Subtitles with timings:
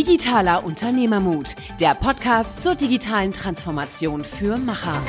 [0.00, 5.04] Digitaler Unternehmermut, der Podcast zur digitalen Transformation für Macher.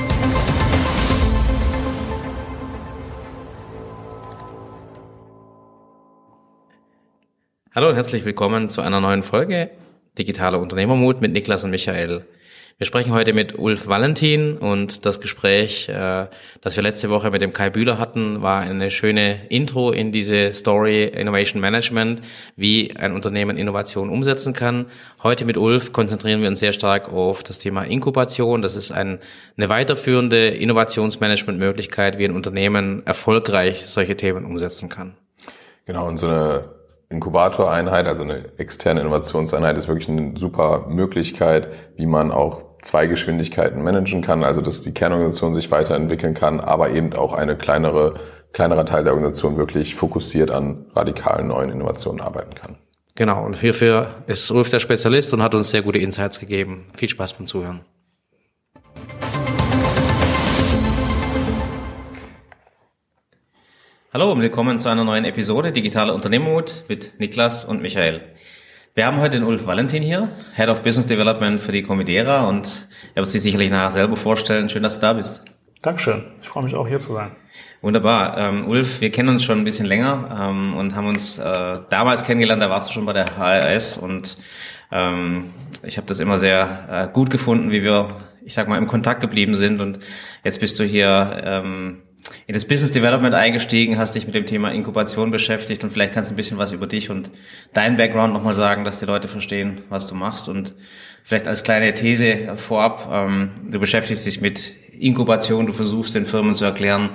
[7.74, 9.72] Hallo und herzlich willkommen zu einer neuen Folge
[10.18, 12.26] Digitaler Unternehmermut mit Niklas und Michael.
[12.82, 16.26] Wir sprechen heute mit Ulf Valentin und das Gespräch, äh,
[16.62, 20.52] das wir letzte Woche mit dem Kai Bühler hatten, war eine schöne Intro in diese
[20.54, 22.22] Story Innovation Management,
[22.56, 24.88] wie ein Unternehmen Innovation umsetzen kann.
[25.22, 28.64] Heute mit Ulf konzentrieren wir uns sehr stark auf das Thema Inkubation.
[28.64, 29.20] Das ist ein,
[29.58, 35.14] eine weiterführende Innovationsmanagement-Möglichkeit, wie ein Unternehmen erfolgreich solche Themen umsetzen kann.
[35.86, 36.64] Genau, und so eine
[37.10, 43.82] Inkubatoreinheit, also eine externe Innovationseinheit, ist wirklich eine super Möglichkeit, wie man auch zwei Geschwindigkeiten
[43.82, 48.16] managen kann, also dass die Kernorganisation sich weiterentwickeln kann, aber eben auch eine kleinere,
[48.54, 52.78] kleinerer Teil der Organisation wirklich fokussiert an radikalen neuen Innovationen arbeiten kann.
[53.16, 56.86] Genau, und hierfür ist Ulf der Spezialist und hat uns sehr gute Insights gegeben.
[56.96, 57.82] Viel Spaß beim Zuhören.
[64.14, 68.22] Hallo und willkommen zu einer neuen Episode Digitaler Unternehmermut mit Niklas und Michael.
[68.94, 72.90] Wir haben heute den Ulf Valentin hier, Head of Business Development für die Comedera und
[73.16, 74.68] er wird sich sicherlich nachher selber vorstellen.
[74.68, 75.46] Schön, dass du da bist.
[75.82, 76.26] Dankeschön.
[76.42, 77.32] Ich freue mich auch hier zu sein.
[77.82, 78.38] Wunderbar.
[78.38, 82.26] Ähm, Ulf, wir kennen uns schon ein bisschen länger ähm, und haben uns äh, damals
[82.26, 84.38] kennengelernt, da warst du schon bei der HRS und
[84.92, 85.52] ähm,
[85.84, 88.10] ich habe das immer sehr äh, gut gefunden, wie wir,
[88.44, 90.00] ich sag mal, im Kontakt geblieben sind und
[90.44, 92.02] jetzt bist du hier ähm,
[92.48, 96.30] in das Business Development eingestiegen, hast dich mit dem Thema Inkubation beschäftigt und vielleicht kannst
[96.30, 97.30] du ein bisschen was über dich und
[97.74, 100.74] deinen Background nochmal sagen, dass die Leute verstehen, was du machst und
[101.24, 106.56] vielleicht als kleine These vorab, ähm, du beschäftigst dich mit Inkubation, du versuchst den Firmen
[106.56, 107.10] zu erklären,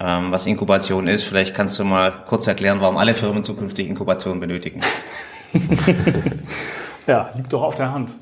[0.00, 1.24] ähm, was Inkubation ist.
[1.24, 4.80] Vielleicht kannst du mal kurz erklären, warum alle Firmen zukünftig Inkubation benötigen.
[7.06, 8.12] ja, liegt doch auf der Hand.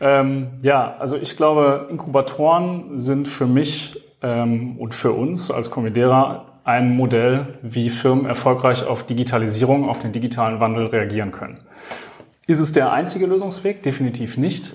[0.00, 6.46] Ähm, ja, also ich glaube, Inkubatoren sind für mich ähm, und für uns als Comedera
[6.64, 11.58] ein Modell, wie Firmen erfolgreich auf Digitalisierung, auf den digitalen Wandel reagieren können.
[12.46, 13.82] Ist es der einzige Lösungsweg?
[13.82, 14.74] Definitiv nicht.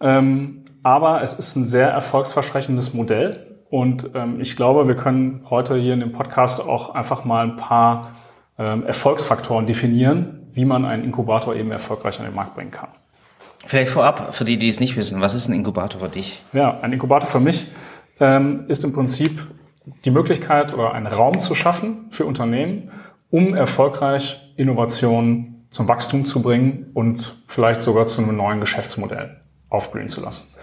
[0.00, 3.58] Ähm, aber es ist ein sehr erfolgsversprechendes Modell.
[3.70, 7.56] Und ähm, ich glaube, wir können heute hier in dem Podcast auch einfach mal ein
[7.56, 8.12] paar
[8.58, 12.88] ähm, Erfolgsfaktoren definieren, wie man einen Inkubator eben erfolgreich an den Markt bringen kann.
[13.64, 16.42] Vielleicht vorab, für die, die es nicht wissen, was ist ein Inkubator für dich?
[16.52, 17.68] Ja, ein Inkubator für mich
[18.20, 19.46] ähm, ist im Prinzip
[20.04, 22.90] die Möglichkeit oder einen Raum zu schaffen für Unternehmen,
[23.30, 30.08] um erfolgreich Innovationen zum Wachstum zu bringen und vielleicht sogar zu einem neuen Geschäftsmodell aufblühen
[30.08, 30.54] zu lassen.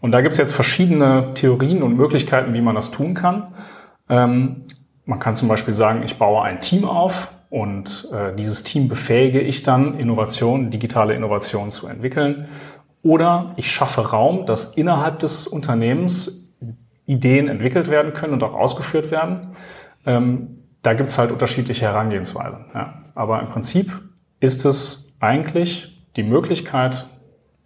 [0.00, 3.54] Und da gibt es jetzt verschiedene Theorien und Möglichkeiten, wie man das tun kann.
[4.08, 4.64] Ähm,
[5.04, 9.40] man kann zum Beispiel sagen, ich baue ein Team auf und äh, dieses Team befähige
[9.40, 12.48] ich dann, Innovationen, digitale Innovationen zu entwickeln.
[13.02, 16.54] Oder ich schaffe Raum, dass innerhalb des Unternehmens
[17.06, 19.48] Ideen entwickelt werden können und auch ausgeführt werden.
[20.06, 22.66] Ähm, da gibt es halt unterschiedliche Herangehensweisen.
[22.72, 23.02] Ja.
[23.14, 24.00] Aber im Prinzip
[24.38, 27.06] ist es eigentlich die Möglichkeit,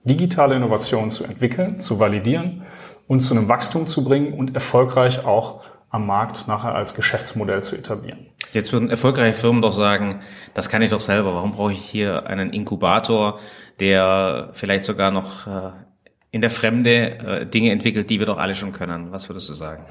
[0.04, 2.62] digitale Innovationen zu entwickeln, zu validieren
[3.06, 5.60] und zu einem Wachstum zu bringen und erfolgreich auch
[5.94, 8.26] am Markt nachher als Geschäftsmodell zu etablieren.
[8.52, 10.20] Jetzt würden erfolgreiche Firmen doch sagen,
[10.52, 11.34] das kann ich doch selber.
[11.34, 13.38] Warum brauche ich hier einen Inkubator,
[13.78, 15.70] der vielleicht sogar noch äh,
[16.32, 19.12] in der Fremde äh, Dinge entwickelt, die wir doch alle schon können.
[19.12, 19.84] Was würdest du sagen?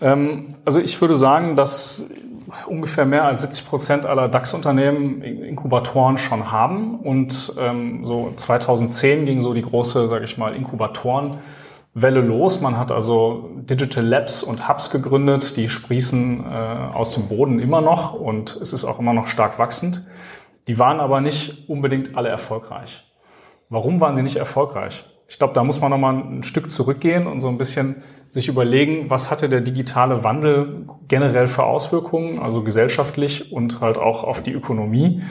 [0.00, 2.04] Ähm, also ich würde sagen, dass
[2.68, 6.94] ungefähr mehr als 70 Prozent aller DAX-Unternehmen Inkubatoren schon haben.
[6.94, 10.54] Und ähm, so 2010 ging so die große, sage ich mal,
[11.94, 12.60] Inkubatorenwelle los.
[12.60, 16.48] Man hat also Digital Labs und Hubs gegründet, die sprießen äh,
[16.94, 20.06] aus dem Boden immer noch und es ist auch immer noch stark wachsend.
[20.66, 23.04] Die waren aber nicht unbedingt alle erfolgreich.
[23.70, 25.04] Warum waren sie nicht erfolgreich?
[25.28, 29.10] Ich glaube, da muss man nochmal ein Stück zurückgehen und so ein bisschen sich überlegen,
[29.10, 34.52] was hatte der digitale Wandel generell für Auswirkungen, also gesellschaftlich und halt auch auf die
[34.52, 35.22] Ökonomie.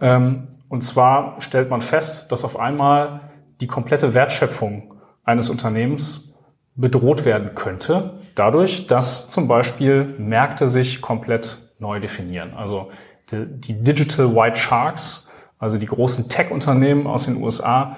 [0.00, 3.20] Ähm, und zwar stellt man fest, dass auf einmal
[3.60, 4.93] die komplette Wertschöpfung
[5.24, 6.34] eines Unternehmens
[6.76, 12.54] bedroht werden könnte, dadurch, dass zum Beispiel Märkte sich komplett neu definieren.
[12.54, 12.90] Also
[13.30, 17.96] die Digital White Sharks, also die großen Tech-Unternehmen aus den USA,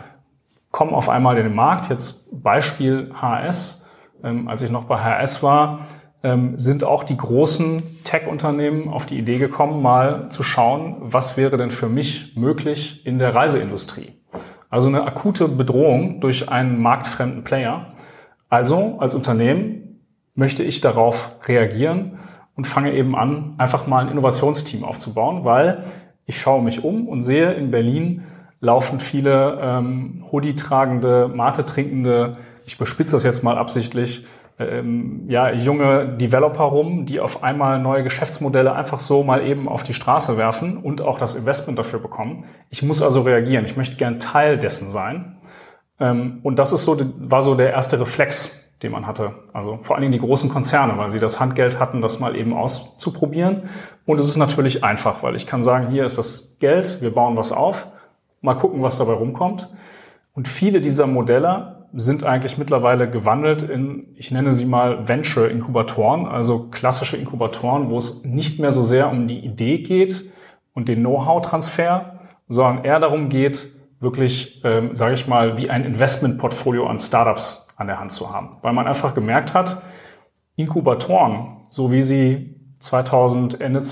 [0.70, 1.88] kommen auf einmal in den Markt.
[1.88, 3.86] Jetzt Beispiel HS.
[4.22, 5.86] Ähm, als ich noch bei HS war,
[6.22, 11.56] ähm, sind auch die großen Tech-Unternehmen auf die Idee gekommen, mal zu schauen, was wäre
[11.56, 14.12] denn für mich möglich in der Reiseindustrie.
[14.76, 17.94] Also eine akute Bedrohung durch einen marktfremden Player.
[18.50, 20.02] Also als Unternehmen
[20.34, 22.18] möchte ich darauf reagieren
[22.56, 25.84] und fange eben an, einfach mal ein Innovationsteam aufzubauen, weil
[26.26, 28.24] ich schaue mich um und sehe in Berlin
[28.60, 32.36] laufen viele ähm, Hoodie-tragende, Mate trinkende,
[32.66, 34.26] ich bespitze das jetzt mal absichtlich,
[34.58, 39.82] ähm, ja, junge Developer rum, die auf einmal neue Geschäftsmodelle einfach so mal eben auf
[39.82, 42.44] die Straße werfen und auch das Investment dafür bekommen.
[42.70, 43.64] Ich muss also reagieren.
[43.64, 45.36] Ich möchte gern Teil dessen sein.
[46.00, 49.34] Ähm, und das ist so, war so der erste Reflex, den man hatte.
[49.52, 52.54] Also vor allen Dingen die großen Konzerne, weil sie das Handgeld hatten, das mal eben
[52.54, 53.68] auszuprobieren.
[54.06, 57.36] Und es ist natürlich einfach, weil ich kann sagen, hier ist das Geld, wir bauen
[57.36, 57.88] was auf,
[58.40, 59.70] mal gucken, was dabei rumkommt.
[60.34, 66.68] Und viele dieser Modelle sind eigentlich mittlerweile gewandelt in, ich nenne sie mal Venture-Inkubatoren, also
[66.68, 70.30] klassische Inkubatoren, wo es nicht mehr so sehr um die Idee geht
[70.74, 76.86] und den Know-how-Transfer, sondern eher darum geht, wirklich, ähm, sage ich mal, wie ein Investmentportfolio
[76.86, 78.58] an Startups an der Hand zu haben.
[78.60, 79.82] Weil man einfach gemerkt hat,
[80.54, 82.55] Inkubatoren, so wie sie
[82.86, 83.82] 2000, Ende,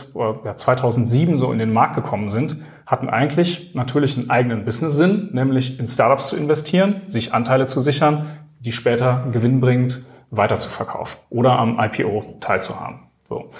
[0.44, 5.78] ja, 2007 so in den Markt gekommen sind, hatten eigentlich natürlich einen eigenen Business-Sinn, nämlich
[5.78, 8.26] in Startups zu investieren, sich Anteile zu sichern,
[8.60, 13.00] die später gewinnbringend weiter zu verkaufen oder am IPO teilzuhaben.
[13.24, 13.50] So.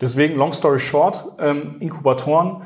[0.00, 2.62] Deswegen, long story short, ähm, Inkubatoren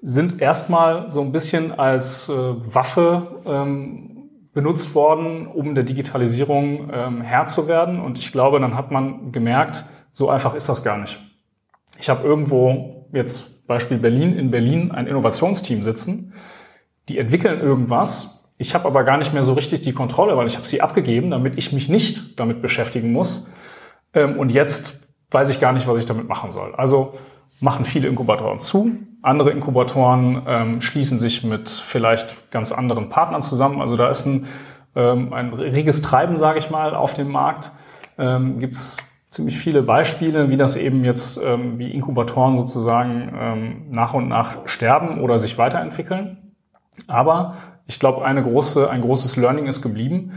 [0.00, 7.20] sind erstmal so ein bisschen als äh, Waffe ähm, benutzt worden, um der Digitalisierung ähm,
[7.22, 8.00] Herr zu werden.
[8.00, 11.18] Und ich glaube, dann hat man gemerkt, so einfach ist das gar nicht.
[11.98, 16.32] Ich habe irgendwo jetzt Beispiel Berlin, in Berlin ein Innovationsteam sitzen,
[17.08, 18.44] die entwickeln irgendwas.
[18.58, 21.30] Ich habe aber gar nicht mehr so richtig die Kontrolle, weil ich habe sie abgegeben,
[21.30, 23.50] damit ich mich nicht damit beschäftigen muss.
[24.12, 26.74] Ähm, und jetzt weiß ich gar nicht, was ich damit machen soll.
[26.74, 27.14] Also
[27.60, 28.92] machen viele Inkubatoren zu.
[29.22, 33.80] Andere Inkubatoren ähm, schließen sich mit vielleicht ganz anderen Partnern zusammen.
[33.80, 34.46] Also da ist ein,
[34.94, 37.72] ähm, ein reges Treiben, sage ich mal, auf dem Markt.
[38.18, 38.98] Ähm, Gibt es
[39.34, 44.66] ziemlich viele Beispiele, wie das eben jetzt, ähm, wie Inkubatoren sozusagen ähm, nach und nach
[44.66, 46.54] sterben oder sich weiterentwickeln.
[47.08, 50.32] Aber ich glaube, eine große, ein großes Learning ist geblieben,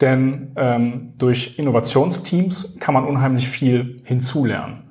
[0.00, 4.90] denn ähm, durch Innovationsteams kann man unheimlich viel hinzulernen.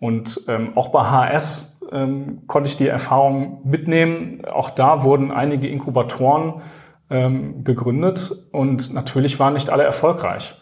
[0.00, 4.38] Und ähm, auch bei HS ähm, konnte ich die Erfahrung mitnehmen.
[4.50, 6.62] Auch da wurden einige Inkubatoren
[7.10, 10.54] ähm, gegründet und natürlich waren nicht alle erfolgreich.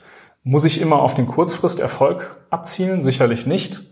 [0.44, 3.02] Muss ich immer auf den Kurzfristerfolg abzielen?
[3.02, 3.82] Sicherlich nicht.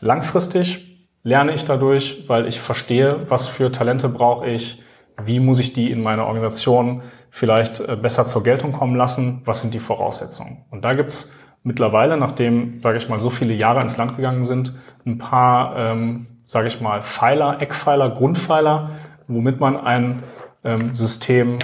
[0.00, 4.82] Langfristig lerne ich dadurch, weil ich verstehe, was für Talente brauche ich,
[5.22, 9.60] wie muss ich die in meiner Organisation vielleicht äh, besser zur Geltung kommen lassen, was
[9.60, 10.64] sind die Voraussetzungen.
[10.70, 14.74] Und da gibt's mittlerweile, nachdem, sage ich mal, so viele Jahre ins Land gegangen sind,
[15.04, 18.92] ein paar, ähm, sage ich mal, Pfeiler, Eckpfeiler, Grundpfeiler,
[19.26, 20.22] womit man ein
[20.64, 21.58] ähm, System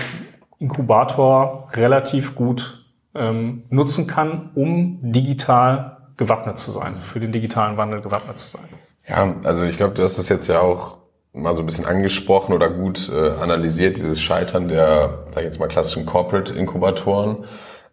[0.58, 2.83] Inkubator relativ gut
[3.14, 8.68] ähm, nutzen kann, um digital gewappnet zu sein, für den digitalen Wandel gewappnet zu sein.
[9.06, 10.98] Ja, also ich glaube, du hast es jetzt ja auch
[11.32, 15.58] mal so ein bisschen angesprochen oder gut äh, analysiert, dieses Scheitern der, sag ich jetzt
[15.58, 17.44] mal, klassischen Corporate-Inkubatoren.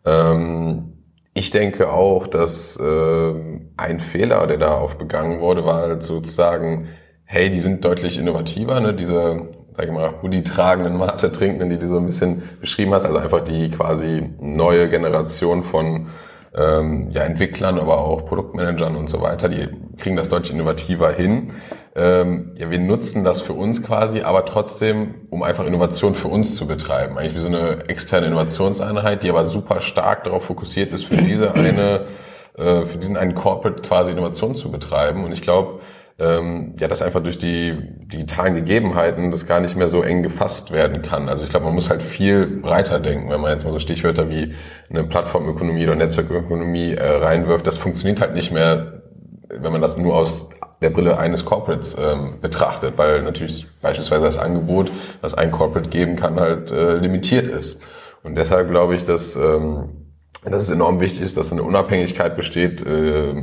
[0.05, 0.93] Ähm,
[1.33, 3.33] ich denke auch, dass äh,
[3.77, 6.89] ein Fehler, der da oft begangen wurde, war halt sozusagen,
[7.23, 8.93] hey, die sind deutlich innovativer, ne?
[8.93, 9.49] diese
[9.81, 13.05] sag ich mal, Hoodie tragenden, Mate trinkenden, die du so ein bisschen beschrieben hast.
[13.05, 16.07] Also einfach die quasi neue Generation von
[16.55, 19.49] ähm, ja, Entwicklern, aber auch Produktmanagern und so weiter.
[19.49, 21.47] Die kriegen das deutlich innovativer hin.
[21.95, 26.55] Ähm, ja, wir nutzen das für uns quasi, aber trotzdem, um einfach Innovation für uns
[26.55, 27.17] zu betreiben.
[27.17, 31.55] Eigentlich wie so eine externe Innovationseinheit, die aber super stark darauf fokussiert ist, für diese
[31.55, 32.05] eine,
[32.55, 35.23] äh, für diesen einen Corporate quasi Innovation zu betreiben.
[35.23, 35.79] Und ich glaube,
[36.21, 37.75] ähm, ja, dass einfach durch die
[38.13, 41.27] digitalen Gegebenheiten das gar nicht mehr so eng gefasst werden kann.
[41.27, 44.29] Also ich glaube, man muss halt viel breiter denken, wenn man jetzt mal so Stichwörter
[44.29, 44.53] wie
[44.89, 47.65] eine Plattformökonomie oder Netzwerkökonomie äh, reinwirft.
[47.65, 49.01] Das funktioniert halt nicht mehr,
[49.49, 50.49] wenn man das nur aus
[50.81, 56.15] der Brille eines Corporates ähm, betrachtet, weil natürlich beispielsweise das Angebot, was ein Corporate geben
[56.15, 57.81] kann, halt äh, limitiert ist.
[58.23, 60.11] Und deshalb glaube ich, dass, ähm,
[60.43, 63.33] dass es enorm wichtig ist, dass eine Unabhängigkeit besteht, äh,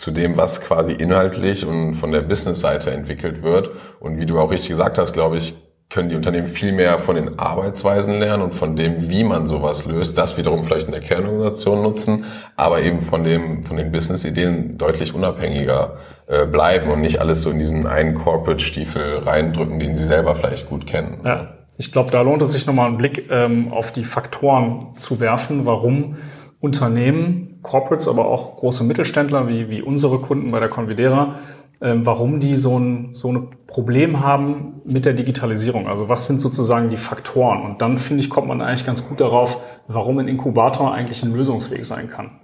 [0.00, 3.70] zu dem, was quasi inhaltlich und von der Business-Seite entwickelt wird.
[4.00, 5.54] Und wie du auch richtig gesagt hast, glaube ich,
[5.90, 9.84] können die Unternehmen viel mehr von den Arbeitsweisen lernen und von dem, wie man sowas
[9.84, 12.24] löst, das wiederum vielleicht in der Kernorganisation nutzen,
[12.56, 17.50] aber eben von dem, von den Business-Ideen deutlich unabhängiger äh, bleiben und nicht alles so
[17.50, 21.20] in diesen einen Corporate-Stiefel reindrücken, den sie selber vielleicht gut kennen.
[21.26, 21.56] Ja.
[21.76, 25.64] Ich glaube, da lohnt es sich nochmal einen Blick ähm, auf die Faktoren zu werfen,
[25.64, 26.16] warum
[26.60, 31.36] Unternehmen, Corporates, aber auch große Mittelständler wie, wie unsere Kunden bei der Convidera,
[31.80, 35.88] äh, warum die so ein, so ein Problem haben mit der Digitalisierung.
[35.88, 37.62] Also was sind sozusagen die Faktoren?
[37.62, 41.34] Und dann, finde ich, kommt man eigentlich ganz gut darauf, warum ein Inkubator eigentlich ein
[41.34, 42.40] Lösungsweg sein kann.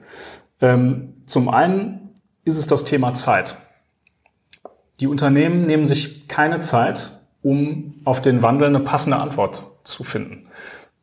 [0.61, 3.57] Ähm, zum einen ist es das Thema Zeit.
[5.01, 10.47] Die Unternehmen nehmen sich keine Zeit, um auf den Wandel eine passende Antwort zu finden.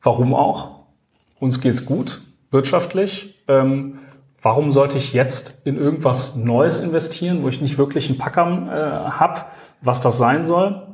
[0.02, 0.86] Warum auch?
[1.40, 2.22] Uns geht's gut,
[2.54, 3.44] wirtschaftlich.
[3.48, 4.00] Ähm,
[4.42, 9.10] warum sollte ich jetzt in irgendwas Neues investieren, wo ich nicht wirklich einen Packer äh,
[9.12, 9.42] habe,
[9.82, 10.88] was das sein soll?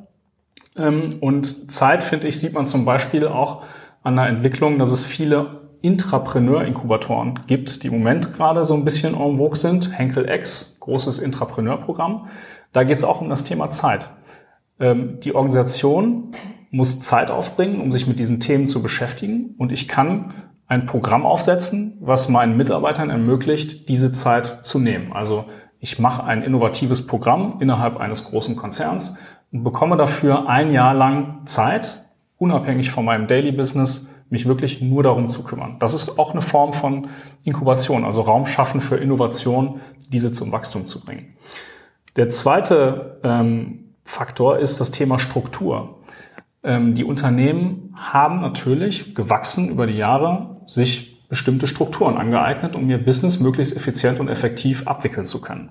[0.76, 3.64] Ähm, und Zeit, finde ich, sieht man zum Beispiel auch
[4.04, 9.14] an der Entwicklung, dass es viele Intrapreneur-Inkubatoren gibt, die im Moment gerade so ein bisschen
[9.14, 9.98] en vogue sind.
[9.98, 12.28] Henkel X, großes Intrapreneur-Programm.
[12.74, 14.10] Da geht es auch um das Thema Zeit.
[14.80, 16.32] Ähm, die Organisation
[16.72, 19.56] muss Zeit aufbringen, um sich mit diesen Themen zu beschäftigen.
[19.58, 20.34] Und ich kann
[20.70, 25.12] ein Programm aufsetzen, was meinen Mitarbeitern ermöglicht, diese Zeit zu nehmen.
[25.12, 25.46] Also
[25.80, 29.18] ich mache ein innovatives Programm innerhalb eines großen Konzerns
[29.52, 32.06] und bekomme dafür ein Jahr lang Zeit,
[32.38, 35.78] unabhängig von meinem Daily Business, mich wirklich nur darum zu kümmern.
[35.80, 37.08] Das ist auch eine Form von
[37.44, 41.34] Inkubation, also Raum schaffen für Innovation, diese zum Wachstum zu bringen.
[42.16, 45.98] Der zweite ähm, Faktor ist das Thema Struktur.
[46.62, 52.98] Ähm, die Unternehmen haben natürlich gewachsen über die Jahre sich bestimmte Strukturen angeeignet, um ihr
[52.98, 55.70] Business möglichst effizient und effektiv abwickeln zu können.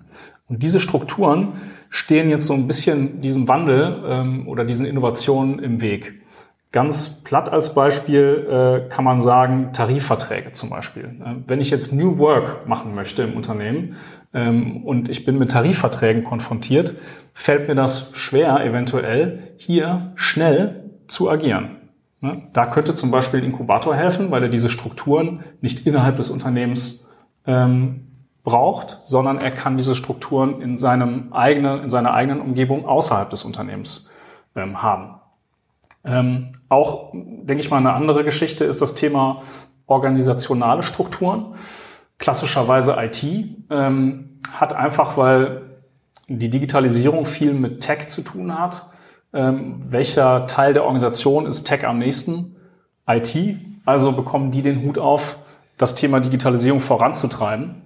[0.48, 1.54] Und diese Strukturen
[1.90, 6.22] stehen jetzt so ein bisschen diesem Wandel ähm, oder diesen Innovationen im Weg.
[6.70, 8.46] Ganz platt als Beispiel
[8.88, 11.04] äh, kann man sagen, Tarifverträge zum Beispiel.
[11.04, 13.96] Äh, wenn ich jetzt New Work machen möchte im Unternehmen
[14.32, 16.94] ähm, und ich bin mit Tarifverträgen konfrontiert,
[17.34, 21.77] fällt mir das schwer, eventuell hier schnell zu agieren.
[22.20, 22.48] Ne?
[22.52, 27.08] Da könnte zum Beispiel ein Inkubator helfen, weil er diese Strukturen nicht innerhalb des Unternehmens
[27.46, 28.08] ähm,
[28.42, 33.44] braucht, sondern er kann diese Strukturen in, seinem eigenen, in seiner eigenen Umgebung außerhalb des
[33.44, 34.08] Unternehmens
[34.56, 35.20] ähm, haben.
[36.04, 39.42] Ähm, auch, denke ich mal, eine andere Geschichte ist das Thema
[39.86, 41.54] organisationale Strukturen.
[42.18, 43.22] Klassischerweise IT
[43.70, 45.62] ähm, hat einfach, weil
[46.28, 48.90] die Digitalisierung viel mit Tech zu tun hat.
[49.32, 52.56] Ähm, welcher Teil der Organisation ist Tech am nächsten?
[53.06, 53.36] IT.
[53.84, 55.38] Also bekommen die den Hut auf,
[55.76, 57.82] das Thema Digitalisierung voranzutreiben.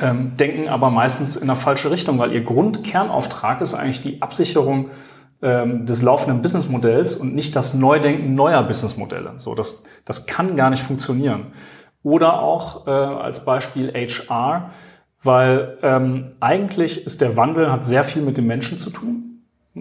[0.00, 4.90] Ähm, denken aber meistens in eine falsche Richtung, weil ihr Grundkernauftrag ist eigentlich die Absicherung
[5.42, 9.34] ähm, des laufenden Businessmodells und nicht das Neudenken neuer Businessmodelle.
[9.38, 11.52] So, das, das kann gar nicht funktionieren.
[12.02, 14.70] Oder auch äh, als Beispiel HR,
[15.22, 19.25] weil ähm, eigentlich ist der Wandel hat sehr viel mit dem Menschen zu tun.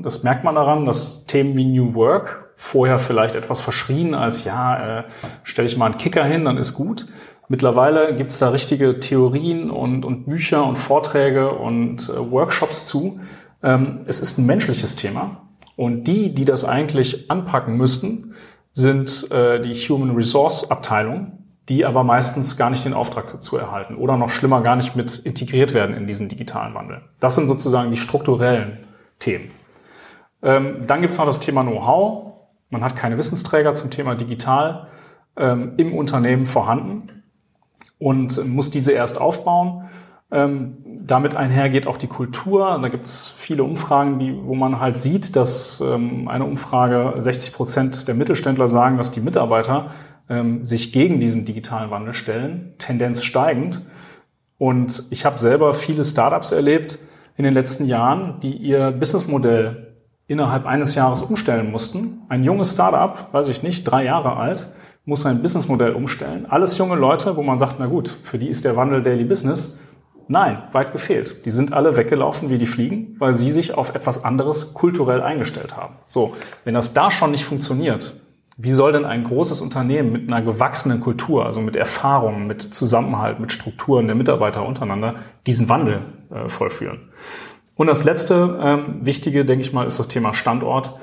[0.03, 4.99] Das merkt man daran, dass Themen wie New Work vorher vielleicht etwas verschrien als ja,
[4.99, 5.03] äh,
[5.43, 7.05] stelle ich mal einen Kicker hin, dann ist gut.
[7.47, 13.19] Mittlerweile gibt es da richtige Theorien und, und Bücher und Vorträge und äh, Workshops zu.
[13.61, 15.41] Ähm, es ist ein menschliches Thema
[15.75, 18.33] und die, die das eigentlich anpacken müssten,
[18.71, 23.95] sind äh, die Human Resource Abteilung, die aber meistens gar nicht den Auftrag dazu erhalten
[23.95, 27.01] oder noch schlimmer gar nicht mit integriert werden in diesen digitalen Wandel.
[27.19, 28.79] Das sind sozusagen die strukturellen
[29.19, 29.51] Themen.
[30.45, 32.33] Ähm, dann gibt es noch das Thema Know-how.
[32.69, 34.87] Man hat keine Wissensträger zum Thema digital
[35.35, 37.23] ähm, im Unternehmen vorhanden
[37.97, 39.89] und muss diese erst aufbauen.
[40.31, 42.79] Ähm, damit einhergeht auch die Kultur.
[42.81, 47.53] Da gibt es viele Umfragen, die, wo man halt sieht, dass ähm, eine Umfrage 60
[47.53, 49.91] Prozent der Mittelständler sagen, dass die Mitarbeiter
[50.29, 53.85] ähm, sich gegen diesen digitalen Wandel stellen, Tendenz steigend.
[54.57, 56.99] Und ich habe selber viele Startups erlebt
[57.35, 59.94] in den letzten Jahren, die ihr Businessmodell
[60.27, 62.21] innerhalb eines Jahres umstellen mussten.
[62.29, 64.67] Ein junges Startup, weiß ich nicht, drei Jahre alt,
[65.05, 66.47] muss sein Businessmodell umstellen.
[66.49, 69.79] Alles junge Leute, wo man sagt, na gut, für die ist der Wandel Daily Business.
[70.27, 71.45] Nein, weit gefehlt.
[71.45, 75.77] Die sind alle weggelaufen wie die Fliegen, weil sie sich auf etwas anderes kulturell eingestellt
[75.77, 75.97] haben.
[76.07, 78.15] So, wenn das da schon nicht funktioniert,
[78.57, 83.39] wie soll denn ein großes Unternehmen mit einer gewachsenen Kultur, also mit Erfahrungen, mit Zusammenhalt,
[83.39, 85.15] mit Strukturen der Mitarbeiter untereinander
[85.45, 86.01] diesen Wandel
[86.33, 87.09] äh, vollführen?
[87.77, 90.95] Und das letzte ähm, Wichtige, denke ich mal, ist das Thema Standort.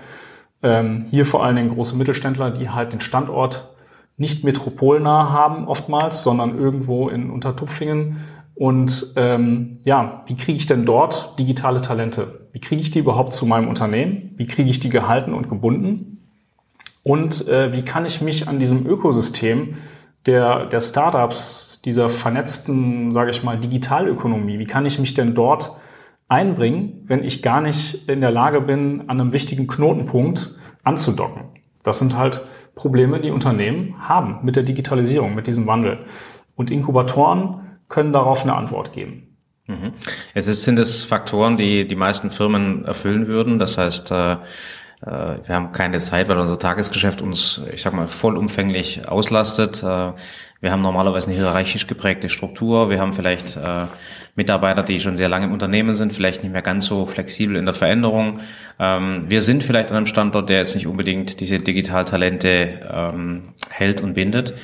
[0.62, 3.68] Ähm, hier vor allen Dingen große Mittelständler, die halt den Standort
[4.16, 8.20] nicht metropolnah haben oftmals, sondern irgendwo in Untertupfingen
[8.54, 12.48] und ähm, ja, wie kriege ich denn dort digitale Talente?
[12.52, 14.32] Wie kriege ich die überhaupt zu meinem Unternehmen?
[14.36, 16.18] Wie kriege ich die gehalten und gebunden?
[17.02, 19.76] Und äh, wie kann ich mich an diesem Ökosystem
[20.26, 25.72] der, der Startups, dieser vernetzten, sage ich mal, Digitalökonomie, wie kann ich mich denn dort
[26.32, 31.42] einbringen, wenn ich gar nicht in der Lage bin, an einem wichtigen Knotenpunkt anzudocken?
[31.82, 32.40] Das sind halt
[32.74, 35.98] Probleme, die Unternehmen haben mit der Digitalisierung, mit diesem Wandel.
[36.56, 39.36] Und Inkubatoren können darauf eine Antwort geben.
[39.66, 39.92] Mhm.
[40.34, 43.58] Jetzt sind es Faktoren, die die meisten Firmen erfüllen würden.
[43.58, 44.36] Das heißt, äh, äh,
[45.02, 49.82] wir haben keine Zeit, weil unser Tagesgeschäft uns, ich sag mal, vollumfänglich auslastet.
[49.82, 50.12] Äh,
[50.60, 52.88] wir haben normalerweise eine hierarchisch geprägte Struktur.
[52.88, 53.58] Wir haben vielleicht
[54.34, 57.66] Mitarbeiter, die schon sehr lange im Unternehmen sind, vielleicht nicht mehr ganz so flexibel in
[57.66, 58.38] der Veränderung.
[58.78, 64.00] Ähm, wir sind vielleicht an einem Standort, der jetzt nicht unbedingt diese Digitaltalente ähm, hält
[64.00, 64.54] und bindet.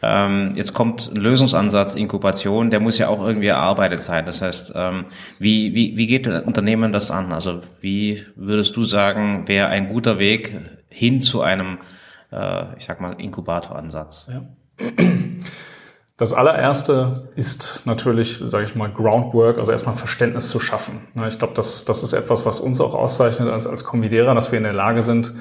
[0.00, 4.24] Ähm, jetzt kommt ein Lösungsansatz, Inkubation, der muss ja auch irgendwie erarbeitet sein.
[4.24, 5.06] Das heißt, ähm,
[5.38, 7.32] wie, wie, wie geht ein Unternehmen das an?
[7.32, 10.56] Also wie würdest du sagen, wäre ein guter Weg
[10.88, 11.78] hin zu einem,
[12.32, 14.30] äh, ich sag mal, Inkubatoransatz?
[14.32, 14.42] Ja.
[16.18, 21.02] Das allererste ist natürlich, sage ich mal, Groundwork, also erstmal Verständnis zu schaffen.
[21.28, 24.58] Ich glaube, das, das ist etwas, was uns auch auszeichnet als, als Convidera, dass wir
[24.58, 25.32] in der Lage sind,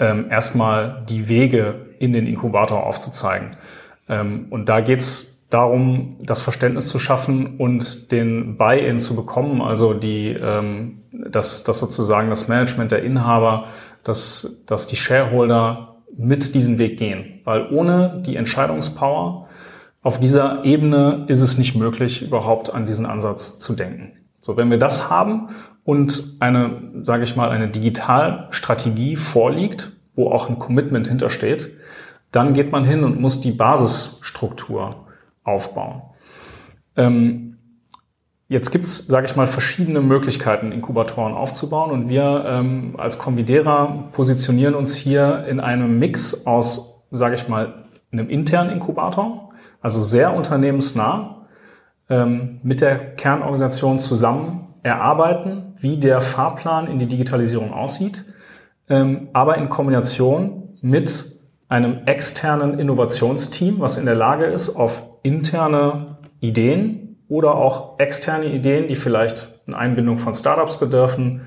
[0.00, 3.50] ähm, erstmal die Wege in den Inkubator aufzuzeigen.
[4.08, 9.94] Ähm, und da geht's darum, das Verständnis zu schaffen und den Buy-in zu bekommen, also
[9.94, 13.66] die, ähm, dass, dass sozusagen das Management der Inhaber,
[14.02, 17.42] dass, dass die Shareholder mit diesen Weg gehen.
[17.44, 19.46] Weil ohne die Entscheidungspower
[20.02, 24.12] auf dieser Ebene ist es nicht möglich, überhaupt an diesen Ansatz zu denken.
[24.40, 25.50] So, wenn wir das haben
[25.84, 31.70] und eine, sage ich mal, eine Digitalstrategie vorliegt, wo auch ein Commitment hintersteht,
[32.32, 35.06] dann geht man hin und muss die Basisstruktur
[35.44, 36.02] aufbauen.
[36.96, 37.58] Ähm,
[38.48, 44.74] jetzt gibt's, sage ich mal, verschiedene Möglichkeiten, Inkubatoren aufzubauen und wir ähm, als Convidera positionieren
[44.74, 49.49] uns hier in einem Mix aus, sage ich mal, einem internen Inkubator,
[49.80, 51.46] also sehr unternehmensnah,
[52.08, 58.24] ähm, mit der Kernorganisation zusammen erarbeiten, wie der Fahrplan in die Digitalisierung aussieht,
[58.88, 66.18] ähm, aber in Kombination mit einem externen Innovationsteam, was in der Lage ist, auf interne
[66.40, 71.42] Ideen oder auch externe Ideen, die vielleicht eine Einbindung von Startups bedürfen,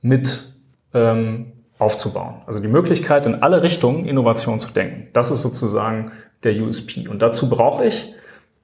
[0.00, 0.54] mit
[0.94, 2.36] ähm, aufzubauen.
[2.46, 5.08] Also die Möglichkeit, in alle Richtungen Innovation zu denken.
[5.12, 6.12] Das ist sozusagen
[6.44, 7.08] der USP.
[7.08, 8.14] Und dazu brauche ich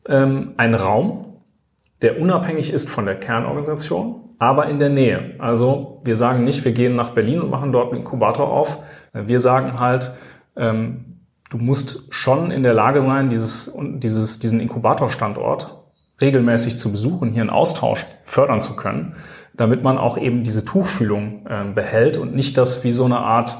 [0.06, 1.36] ähm, einen Raum,
[2.02, 5.36] der unabhängig ist von der Kernorganisation, aber in der Nähe.
[5.38, 8.78] Also wir sagen nicht, wir gehen nach Berlin und machen dort einen Inkubator auf.
[9.12, 10.10] Wir sagen halt,
[10.56, 15.78] ähm, du musst schon in der Lage sein, dieses, dieses, diesen Inkubatorstandort
[16.20, 19.14] regelmäßig zu besuchen, hier einen Austausch fördern zu können,
[19.54, 23.58] damit man auch eben diese Tuchfühlung äh, behält und nicht das wie so eine Art,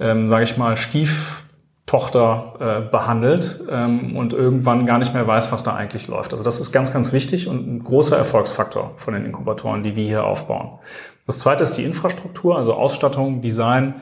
[0.00, 1.44] ähm, sage ich mal, Stief
[1.90, 6.30] Tochter äh, behandelt ähm, und irgendwann gar nicht mehr weiß, was da eigentlich läuft.
[6.30, 10.04] Also das ist ganz, ganz wichtig und ein großer Erfolgsfaktor von den Inkubatoren, die wir
[10.04, 10.78] hier aufbauen.
[11.26, 13.94] Das zweite ist die Infrastruktur, also Ausstattung, Design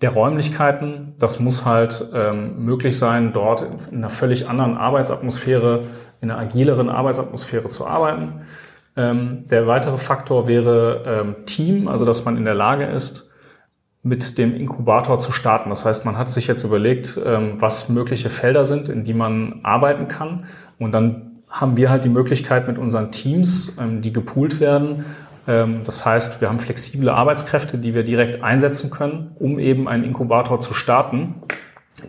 [0.00, 1.16] der Räumlichkeiten.
[1.18, 5.84] Das muss halt ähm, möglich sein, dort in einer völlig anderen Arbeitsatmosphäre,
[6.22, 8.40] in einer agileren Arbeitsatmosphäre zu arbeiten.
[8.96, 13.33] Ähm, der weitere Faktor wäre ähm, Team, also dass man in der Lage ist,
[14.04, 15.70] mit dem Inkubator zu starten.
[15.70, 19.60] Das heißt, man hat sich jetzt überlegt, ähm, was mögliche Felder sind, in die man
[19.62, 20.44] arbeiten kann.
[20.78, 25.06] Und dann haben wir halt die Möglichkeit mit unseren Teams, ähm, die gepoolt werden.
[25.48, 30.04] Ähm, das heißt, wir haben flexible Arbeitskräfte, die wir direkt einsetzen können, um eben einen
[30.04, 31.36] Inkubator zu starten,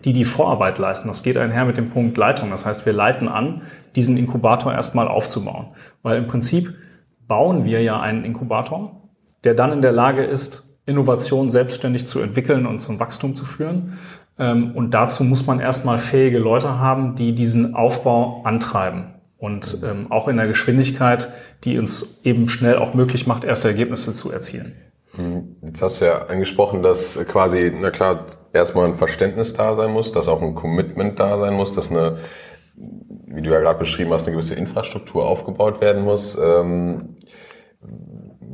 [0.04, 1.08] die die Vorarbeit leisten.
[1.08, 2.50] Das geht einher mit dem Punkt Leitung.
[2.50, 3.62] Das heißt, wir leiten an,
[3.96, 5.68] diesen Inkubator erstmal aufzubauen.
[6.04, 6.74] Weil im Prinzip
[7.26, 9.02] bauen wir ja einen Inkubator,
[9.46, 13.98] der dann in der Lage ist, Innovation selbstständig zu entwickeln und zum Wachstum zu führen.
[14.38, 19.16] Ähm, und dazu muss man erstmal fähige Leute haben, die diesen Aufbau antreiben.
[19.38, 21.32] Und ähm, auch in der Geschwindigkeit,
[21.64, 24.74] die uns eben schnell auch möglich macht, erste Ergebnisse zu erzielen.
[25.16, 29.92] Hm, jetzt hast du ja angesprochen, dass quasi, na klar, erstmal ein Verständnis da sein
[29.92, 32.20] muss, dass auch ein Commitment da sein muss, dass eine,
[32.76, 36.38] wie du ja gerade beschrieben hast, eine gewisse Infrastruktur aufgebaut werden muss.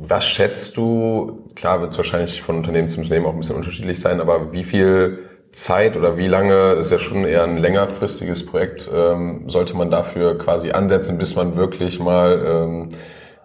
[0.04, 4.00] Was schätzt du, klar wird es wahrscheinlich von Unternehmen zu Unternehmen auch ein bisschen unterschiedlich
[4.00, 5.20] sein, aber wie viel
[5.52, 10.38] Zeit oder wie lange, ist ja schon eher ein längerfristiges Projekt, ähm, sollte man dafür
[10.38, 12.88] quasi ansetzen, bis man wirklich mal ähm,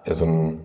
[0.07, 0.59] ja, so ein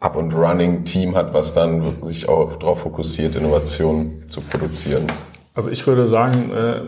[0.00, 5.06] Up-and-Running-Team hat, was dann sich auch darauf fokussiert, Innovationen zu produzieren?
[5.54, 6.82] Also ich würde sagen, äh,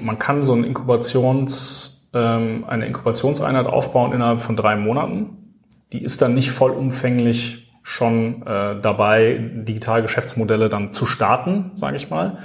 [0.00, 5.56] man kann so ein Inkubations, ähm, eine Inkubationseinheit aufbauen innerhalb von drei Monaten.
[5.92, 12.10] Die ist dann nicht vollumfänglich schon äh, dabei, digitale Geschäftsmodelle dann zu starten, sage ich
[12.10, 12.38] mal.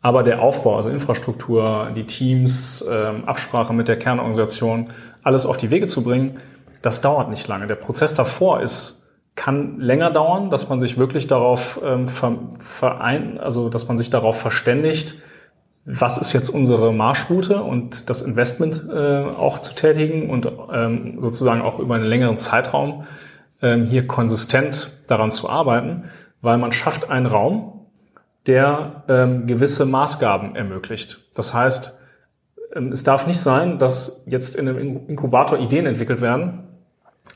[0.00, 4.88] Aber der Aufbau, also Infrastruktur, die Teams, ähm, Absprache mit der Kernorganisation,
[5.22, 6.40] alles auf die Wege zu bringen,
[6.82, 7.68] das dauert nicht lange.
[7.68, 9.06] Der Prozess davor ist
[9.36, 14.40] kann länger dauern, dass man sich wirklich darauf ähm, vereint, also dass man sich darauf
[14.40, 15.14] verständigt,
[15.84, 21.62] was ist jetzt unsere Marschroute und das Investment äh, auch zu tätigen und ähm, sozusagen
[21.62, 23.04] auch über einen längeren Zeitraum
[23.60, 26.04] hier konsistent daran zu arbeiten,
[26.42, 27.86] weil man schafft einen Raum,
[28.46, 31.18] der ähm, gewisse Maßgaben ermöglicht.
[31.34, 31.98] Das heißt,
[32.74, 36.60] ähm, es darf nicht sein, dass jetzt in einem Inkubator Ideen entwickelt werden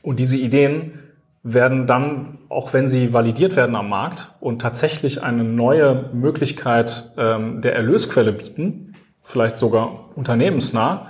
[0.01, 0.99] und diese Ideen
[1.43, 7.61] werden dann, auch wenn sie validiert werden am Markt und tatsächlich eine neue Möglichkeit ähm,
[7.61, 11.07] der Erlösquelle bieten, vielleicht sogar unternehmensnah,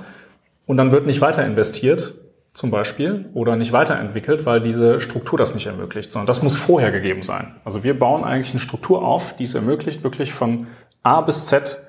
[0.66, 2.16] und dann wird nicht weiter investiert,
[2.54, 6.92] zum Beispiel, oder nicht weiterentwickelt, weil diese Struktur das nicht ermöglicht, sondern das muss vorher
[6.92, 7.56] gegeben sein.
[7.66, 10.68] Also wir bauen eigentlich eine Struktur auf, die es ermöglicht, wirklich von
[11.02, 11.82] A bis Z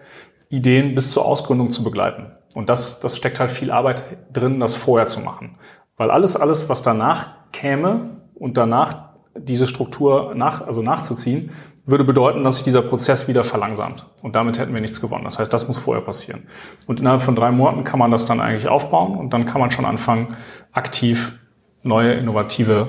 [0.48, 2.32] Ideen bis zur Ausgründung zu begleiten.
[2.54, 5.58] Und das, das steckt halt viel Arbeit drin, das vorher zu machen.
[5.96, 11.50] Weil alles, alles, was danach käme und danach diese Struktur nach, also nachzuziehen,
[11.86, 14.06] würde bedeuten, dass sich dieser Prozess wieder verlangsamt.
[14.22, 15.24] Und damit hätten wir nichts gewonnen.
[15.24, 16.44] Das heißt, das muss vorher passieren.
[16.86, 19.70] Und innerhalb von drei Monaten kann man das dann eigentlich aufbauen und dann kann man
[19.70, 20.36] schon anfangen,
[20.72, 21.38] aktiv
[21.82, 22.88] neue innovative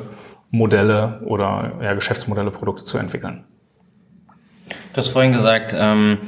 [0.49, 3.43] Modelle oder ja, Geschäftsmodelle, Produkte zu entwickeln.
[4.93, 6.19] Du hast vorhin gesagt, ähm,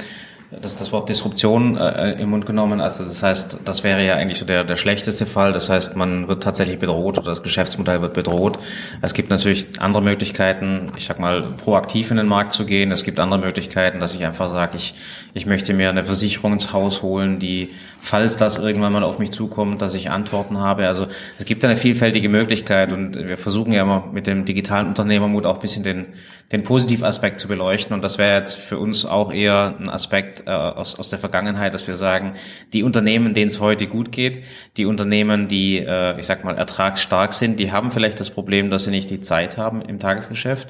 [0.50, 2.80] das, das Wort Disruption äh, im Mund genommen.
[2.80, 5.52] Also das heißt, das wäre ja eigentlich so der, der schlechteste Fall.
[5.52, 8.58] Das heißt, man wird tatsächlich bedroht oder das Geschäftsmodell wird bedroht.
[9.02, 12.92] Es gibt natürlich andere Möglichkeiten, ich sag mal, proaktiv in den Markt zu gehen.
[12.92, 14.94] Es gibt andere Möglichkeiten, dass ich einfach sage, ich,
[15.34, 17.72] ich möchte mir eine Versicherung ins Haus holen, die,
[18.08, 20.88] falls das irgendwann mal auf mich zukommt, dass ich Antworten habe.
[20.88, 25.46] Also es gibt eine vielfältige Möglichkeit und wir versuchen ja immer mit dem digitalen Unternehmermut
[25.46, 26.06] auch ein bisschen den,
[26.54, 27.94] den Positivaspekt zu beleuchten.
[27.94, 31.74] Und das wäre jetzt für uns auch eher ein Aspekt, äh, aus, aus der Vergangenheit,
[31.74, 32.34] dass wir sagen,
[32.72, 34.46] die Unternehmen, denen es heute gut geht,
[34.78, 38.86] die Unternehmen, die, äh, ich sag mal, ertragsstark sind, die haben vielleicht das Problem, dass
[38.86, 40.70] sie nicht die Zeit haben im Tagesgeschäft.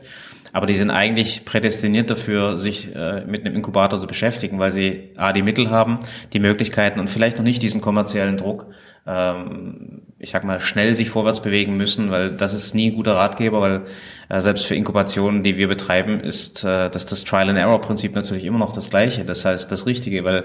[0.58, 5.12] Aber die sind eigentlich prädestiniert dafür, sich äh, mit einem Inkubator zu beschäftigen, weil sie
[5.16, 6.00] A, die Mittel haben,
[6.34, 8.66] die Möglichkeiten und vielleicht noch nicht diesen kommerziellen Druck,
[9.06, 13.14] ähm, ich sag mal, schnell sich vorwärts bewegen müssen, weil das ist nie ein guter
[13.16, 13.82] Ratgeber, weil
[14.30, 18.74] äh, selbst für Inkubationen, die wir betreiben, ist äh, das, das Trial-and-Error-Prinzip natürlich immer noch
[18.74, 19.26] das gleiche.
[19.26, 20.44] Das heißt, das Richtige, weil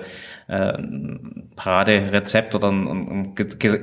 [0.49, 3.35] äh, ein Paraderezept oder ein, ein,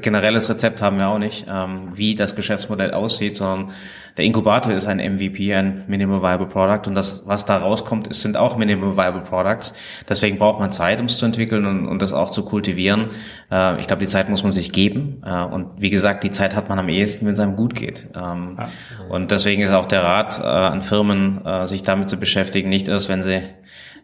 [0.02, 3.72] generelles Rezept haben wir auch nicht, ähm, wie das Geschäftsmodell aussieht, sondern
[4.18, 8.22] der Inkubator ist ein MVP, ein Minimal Viable Product und das, was da rauskommt, ist,
[8.22, 9.74] sind auch Minimal Viable Products.
[10.10, 13.08] Deswegen braucht man Zeit, um es zu entwickeln und, und das auch zu kultivieren.
[13.52, 16.56] Äh, ich glaube, die Zeit muss man sich geben äh, und wie gesagt, die Zeit
[16.56, 18.10] hat man am ehesten, wenn es einem gut geht.
[18.16, 18.70] Ähm, ja.
[19.10, 22.88] Und deswegen ist auch der Rat äh, an Firmen, äh, sich damit zu beschäftigen, nicht
[22.88, 23.42] erst, wenn sie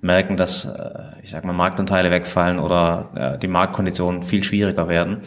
[0.06, 5.22] merken, dass, äh, ich sag mal, Marktanteile wegfallen oder äh, die Marktkonditionen viel schwieriger werden.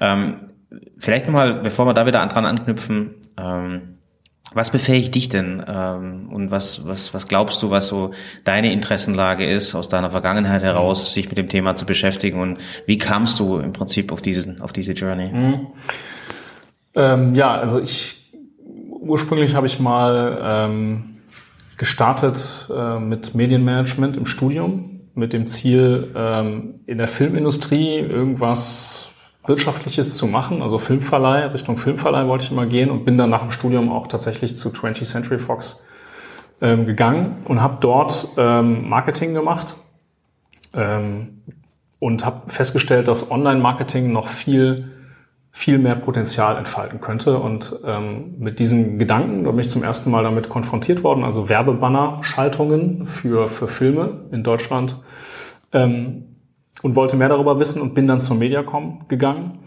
[0.00, 0.50] Ähm,
[0.98, 3.96] vielleicht nochmal, bevor wir da wieder dran anknüpfen, ähm,
[4.52, 8.12] was befähigt dich denn ähm, und was, was, was glaubst du, was so
[8.44, 12.98] deine Interessenlage ist, aus deiner Vergangenheit heraus, sich mit dem Thema zu beschäftigen und wie
[12.98, 15.32] kamst du im Prinzip auf, diesen, auf diese Journey?
[15.32, 15.66] Mhm.
[16.94, 18.16] Ähm, ja, also ich
[19.00, 21.09] ursprünglich habe ich mal ähm,
[21.80, 29.12] gestartet äh, mit Medienmanagement im Studium mit dem Ziel, ähm, in der Filmindustrie irgendwas
[29.46, 33.40] Wirtschaftliches zu machen, also Filmverleih, Richtung Filmverleih wollte ich immer gehen und bin dann nach
[33.40, 35.86] dem Studium auch tatsächlich zu 20th Century Fox
[36.60, 39.74] ähm, gegangen und habe dort ähm, Marketing gemacht
[40.74, 41.40] ähm,
[41.98, 44.90] und habe festgestellt, dass Online-Marketing noch viel
[45.52, 47.38] viel mehr Potenzial entfalten könnte.
[47.38, 51.48] Und ähm, mit diesen Gedanken, da bin ich zum ersten Mal damit konfrontiert worden, also
[51.48, 54.96] Werbebanner-Schaltungen für, für Filme in Deutschland.
[55.72, 56.26] Ähm,
[56.82, 59.58] und wollte mehr darüber wissen und bin dann zur Mediacom gegangen.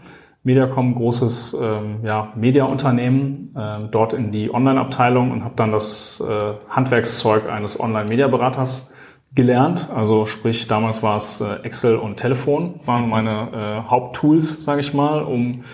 [0.42, 6.52] Mediacom, großes ähm, ja, Mediaunternehmen, äh, dort in die Online-Abteilung und habe dann das äh,
[6.68, 8.93] Handwerkszeug eines Online-Media-Beraters
[9.34, 9.88] gelernt.
[9.92, 14.94] Also sprich, damals war es äh, Excel und Telefon, waren meine äh, Haupttools, sage ich
[14.94, 15.64] mal, um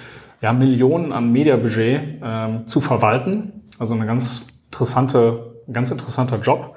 [0.40, 3.62] ja, Millionen an Mediabudget äh, zu verwalten.
[3.78, 6.76] Also eine ganz interessante, ganz interessanter Job.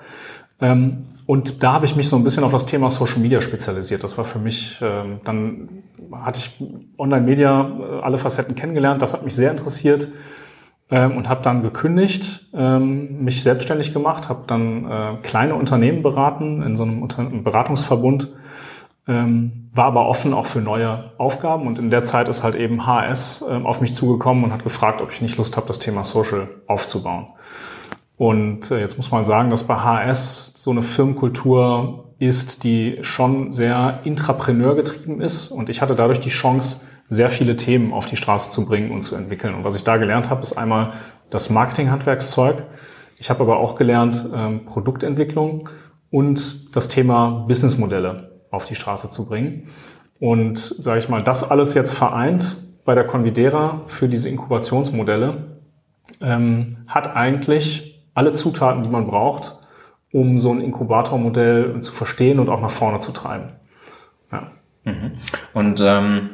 [0.59, 4.03] Ähm, und da habe ich mich so ein bisschen auf das Thema Social Media spezialisiert.
[4.03, 5.69] Das war für mich, ähm, dann
[6.11, 6.61] hatte ich
[6.97, 9.01] Online-Media, äh, alle Facetten kennengelernt.
[9.01, 10.09] Das hat mich sehr interessiert
[10.91, 16.61] ähm, und habe dann gekündigt, ähm, mich selbstständig gemacht, habe dann äh, kleine Unternehmen beraten
[16.61, 18.29] in so einem, Unter Beratungsverbund,
[19.07, 21.67] ähm, war aber offen auch für neue Aufgaben.
[21.67, 25.01] Und in der Zeit ist halt eben HS äh, auf mich zugekommen und hat gefragt,
[25.01, 27.27] ob ich nicht Lust habe, das Thema Social aufzubauen.
[28.17, 33.51] Und äh, jetzt muss man sagen, dass bei HS so eine Firmenkultur ist, die schon
[33.51, 35.51] sehr intrapreneurgetrieben ist.
[35.51, 39.01] Und ich hatte dadurch die Chance, sehr viele Themen auf die Straße zu bringen und
[39.01, 39.53] zu entwickeln.
[39.53, 40.93] Und was ich da gelernt habe, ist einmal
[41.29, 42.63] das Marketinghandwerkszeug.
[43.17, 45.69] Ich habe aber auch gelernt, ähm, Produktentwicklung
[46.09, 49.69] und das Thema Businessmodelle auf die Straße zu bringen.
[50.19, 55.59] Und sage ich mal, das alles jetzt vereint bei der Convidera für diese Inkubationsmodelle
[56.21, 59.57] ähm, hat eigentlich alle Zutaten, die man braucht,
[60.11, 63.53] um so ein Inkubatormodell zu verstehen und auch nach vorne zu treiben.
[64.31, 64.51] Ja.
[64.83, 65.11] Mhm.
[65.53, 66.29] Und ähm,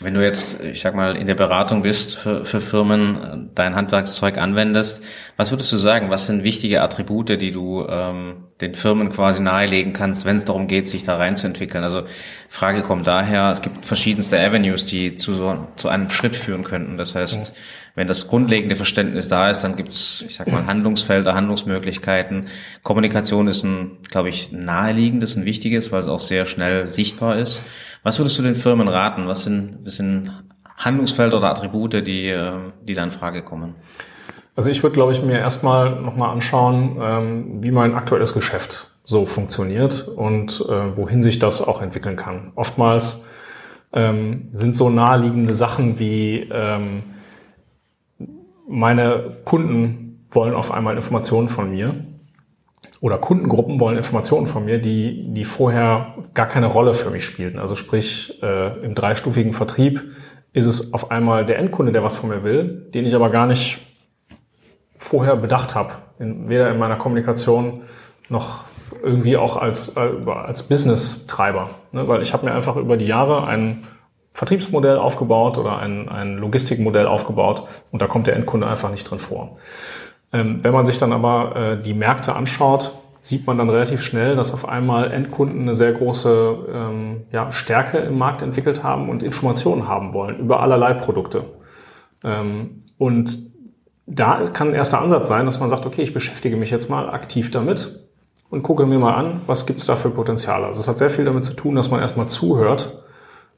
[0.00, 4.36] Wenn du jetzt, ich sag mal, in der Beratung bist für, für Firmen, dein Handwerkszeug
[4.38, 5.02] anwendest,
[5.36, 6.10] was würdest du sagen?
[6.10, 10.66] Was sind wichtige Attribute, die du ähm, den Firmen quasi nahelegen kannst, wenn es darum
[10.66, 11.84] geht, sich da reinzuentwickeln?
[11.84, 12.02] Also
[12.48, 16.96] Frage kommt daher, es gibt verschiedenste Avenues, die zu so zu einem Schritt führen könnten.
[16.96, 17.52] Das heißt,
[17.94, 22.46] wenn das grundlegende Verständnis da ist, dann gibt's, ich sag mal, Handlungsfelder, Handlungsmöglichkeiten.
[22.82, 27.62] Kommunikation ist ein, glaube ich, naheliegendes, ein wichtiges, weil es auch sehr schnell sichtbar ist.
[28.02, 29.28] Was würdest du den Firmen raten?
[29.28, 30.30] Was sind, was sind
[30.76, 33.74] Handlungsfelder oder Attribute, die, äh, die da in Frage kommen?
[34.56, 39.24] Also ich würde, glaube ich, mir erstmal nochmal anschauen, ähm, wie mein aktuelles Geschäft so
[39.26, 42.52] funktioniert und äh, wohin sich das auch entwickeln kann.
[42.54, 43.24] Oftmals
[43.92, 47.02] ähm, sind so naheliegende Sachen wie ähm,
[48.68, 51.94] meine Kunden wollen auf einmal Informationen von mir
[53.02, 57.58] oder Kundengruppen wollen Informationen von mir, die, die vorher gar keine Rolle für mich spielten.
[57.58, 60.04] Also sprich, äh, im dreistufigen Vertrieb
[60.52, 63.48] ist es auf einmal der Endkunde, der was von mir will, den ich aber gar
[63.48, 63.80] nicht
[64.96, 65.94] vorher bedacht habe.
[66.18, 67.82] Weder in meiner Kommunikation
[68.28, 68.60] noch
[69.02, 71.70] irgendwie auch als, äh, als Business-Treiber.
[71.90, 72.06] Ne?
[72.06, 73.82] Weil ich habe mir einfach über die Jahre ein
[74.32, 79.18] Vertriebsmodell aufgebaut oder ein, ein Logistikmodell aufgebaut und da kommt der Endkunde einfach nicht drin
[79.18, 79.58] vor.
[80.32, 84.34] Ähm, wenn man sich dann aber äh, die Märkte anschaut, sieht man dann relativ schnell,
[84.34, 89.22] dass auf einmal Endkunden eine sehr große ähm, ja, Stärke im Markt entwickelt haben und
[89.22, 91.44] Informationen haben wollen über allerlei Produkte.
[92.24, 93.38] Ähm, und
[94.06, 97.08] da kann ein erster Ansatz sein, dass man sagt, okay, ich beschäftige mich jetzt mal
[97.10, 98.00] aktiv damit
[98.50, 100.66] und gucke mir mal an, was gibt's da für Potenziale.
[100.66, 103.01] Also es hat sehr viel damit zu tun, dass man erstmal zuhört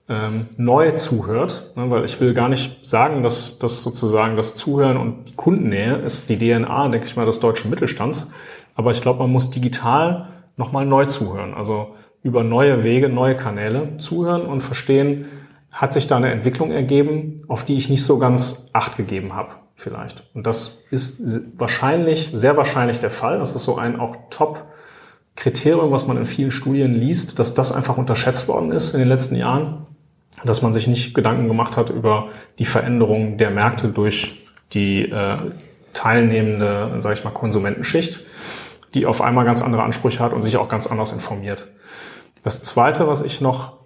[0.08, 4.96] ähm, neu zuhört, ne, weil ich will gar nicht sagen, dass das sozusagen das Zuhören
[4.98, 8.30] und die Kundennähe ist die DNA, denke ich mal, des deutschen Mittelstands.
[8.74, 11.54] Aber ich glaube, man muss digital nochmal neu zuhören.
[11.54, 15.26] Also über neue Wege, neue Kanäle zuhören und verstehen,
[15.70, 19.50] hat sich da eine Entwicklung ergeben, auf die ich nicht so ganz Acht gegeben habe,
[19.74, 20.24] vielleicht.
[20.34, 23.38] Und das ist wahrscheinlich, sehr wahrscheinlich der Fall.
[23.38, 27.98] Das ist so ein auch Top-Kriterium, was man in vielen Studien liest, dass das einfach
[27.98, 29.86] unterschätzt worden ist in den letzten Jahren
[30.42, 35.36] dass man sich nicht Gedanken gemacht hat über die Veränderung der Märkte durch die äh,
[35.92, 38.20] teilnehmende, sage ich mal, Konsumentenschicht,
[38.94, 41.68] die auf einmal ganz andere Ansprüche hat und sich auch ganz anders informiert.
[42.42, 43.78] Das Zweite, was ich noch,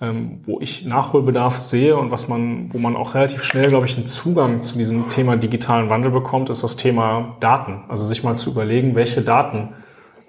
[0.00, 3.96] ähm, wo ich Nachholbedarf sehe und was man, wo man auch relativ schnell, glaube ich,
[3.96, 7.84] einen Zugang zu diesem Thema digitalen Wandel bekommt, ist das Thema Daten.
[7.88, 9.70] Also sich mal zu überlegen, welche Daten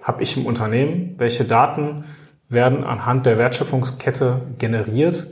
[0.02, 2.06] habe ich im Unternehmen, welche Daten
[2.48, 5.28] werden anhand der Wertschöpfungskette generiert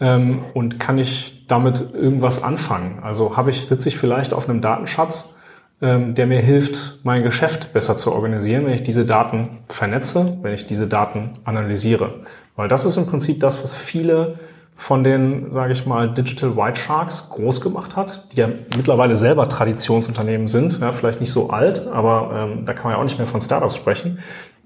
[0.00, 3.00] ähm, und kann ich damit irgendwas anfangen?
[3.02, 5.36] Also habe ich, sitze ich vielleicht auf einem Datenschatz,
[5.82, 10.54] ähm, der mir hilft, mein Geschäft besser zu organisieren, wenn ich diese Daten vernetze, wenn
[10.54, 12.14] ich diese Daten analysiere.
[12.56, 14.38] Weil das ist im Prinzip das, was viele
[14.76, 19.48] von den, sage ich mal, Digital White Sharks groß gemacht hat, die ja mittlerweile selber
[19.48, 23.18] Traditionsunternehmen sind, ja, vielleicht nicht so alt, aber ähm, da kann man ja auch nicht
[23.18, 24.18] mehr von Startups sprechen.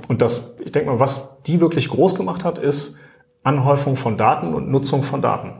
[0.08, 2.98] Und das, ich denke mal, was die wirklich groß gemacht hat, ist
[3.48, 5.52] Anhäufung von Daten und Nutzung von Daten.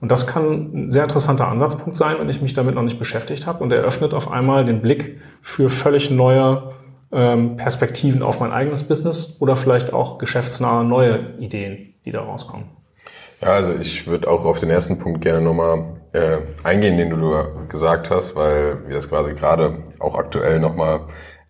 [0.00, 3.46] Und das kann ein sehr interessanter Ansatzpunkt sein, wenn ich mich damit noch nicht beschäftigt
[3.46, 6.74] habe und eröffnet auf einmal den Blick für völlig neue
[7.10, 12.66] ähm, Perspektiven auf mein eigenes Business oder vielleicht auch geschäftsnahe neue Ideen, die da rauskommen.
[13.40, 17.34] Ja, also ich würde auch auf den ersten Punkt gerne nochmal äh, eingehen, den du
[17.68, 21.00] gesagt hast, weil wir das quasi gerade auch aktuell nochmal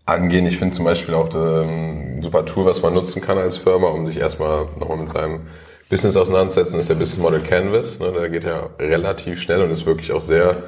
[0.07, 0.47] angehen.
[0.47, 4.07] Ich finde zum Beispiel auch ein super Tool, was man nutzen kann als Firma, um
[4.07, 5.43] sich erstmal nochmal mit seinem
[5.89, 8.01] Business auseinanderzusetzen, ist der Business Model Canvas.
[8.01, 10.65] Ne, der geht ja relativ schnell und ist wirklich auch sehr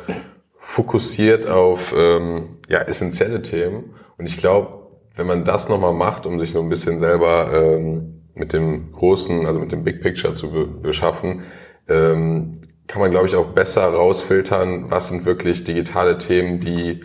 [0.59, 3.95] fokussiert auf ähm, ja, essentielle Themen.
[4.19, 8.23] Und ich glaube, wenn man das nochmal macht, um sich so ein bisschen selber ähm,
[8.35, 11.45] mit dem großen, also mit dem Big Picture zu be beschaffen,
[11.89, 17.01] ähm, kann man, glaube ich, auch besser rausfiltern, was sind wirklich digitale Themen, die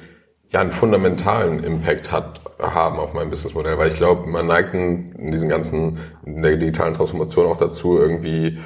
[0.51, 5.31] ja einen fundamentalen Impact hat, haben auf mein Businessmodell, weil ich glaube, man neigt in
[5.31, 8.59] diesen ganzen, in der digitalen Transformation auch dazu, irgendwie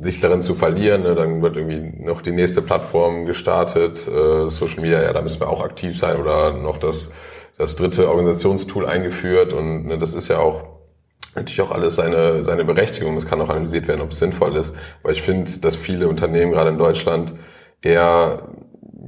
[0.00, 1.02] sich darin zu verlieren.
[1.02, 1.14] Ne?
[1.14, 5.48] Dann wird irgendwie noch die nächste Plattform gestartet, äh, Social Media, ja, da müssen wir
[5.48, 7.12] auch aktiv sein oder noch das,
[7.58, 10.64] das dritte Organisationstool eingeführt und ne, das ist ja auch
[11.34, 13.16] natürlich auch alles seine, seine Berechtigung.
[13.16, 14.74] Es kann auch analysiert werden, ob es sinnvoll ist.
[15.02, 17.34] weil ich finde, dass viele Unternehmen, gerade in Deutschland,
[17.80, 18.48] eher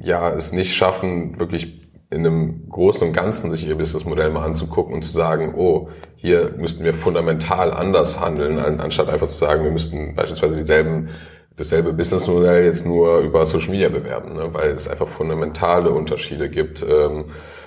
[0.02, 1.83] ja, es nicht schaffen, wirklich
[2.14, 6.55] in einem Großen und Ganzen sich ihr Businessmodell mal anzugucken und zu sagen, oh, hier
[6.57, 11.11] müssten wir fundamental anders handeln, anstatt einfach zu sagen, wir müssten beispielsweise dieselben,
[11.57, 14.48] dasselbe Businessmodell jetzt nur über Social Media bewerben, ne?
[14.53, 16.85] weil es einfach fundamentale Unterschiede gibt.
[16.88, 17.27] Ähm,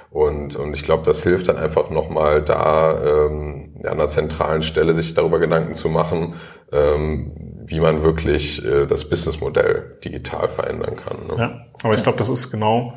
[0.09, 4.93] und, und ich glaube, das hilft dann einfach nochmal da ähm, an einer zentralen Stelle
[4.93, 6.35] sich darüber Gedanken zu machen,
[6.71, 7.33] ähm,
[7.65, 11.27] wie man wirklich äh, das Businessmodell digital verändern kann.
[11.27, 11.35] Ne?
[11.37, 12.93] Ja, aber ich glaube, das ist genau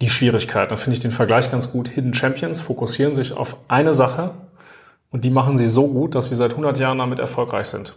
[0.00, 0.70] die Schwierigkeit.
[0.70, 1.88] Da finde ich den Vergleich ganz gut.
[1.88, 4.32] Hidden Champions fokussieren sich auf eine Sache
[5.10, 7.96] und die machen sie so gut, dass sie seit 100 Jahren damit erfolgreich sind.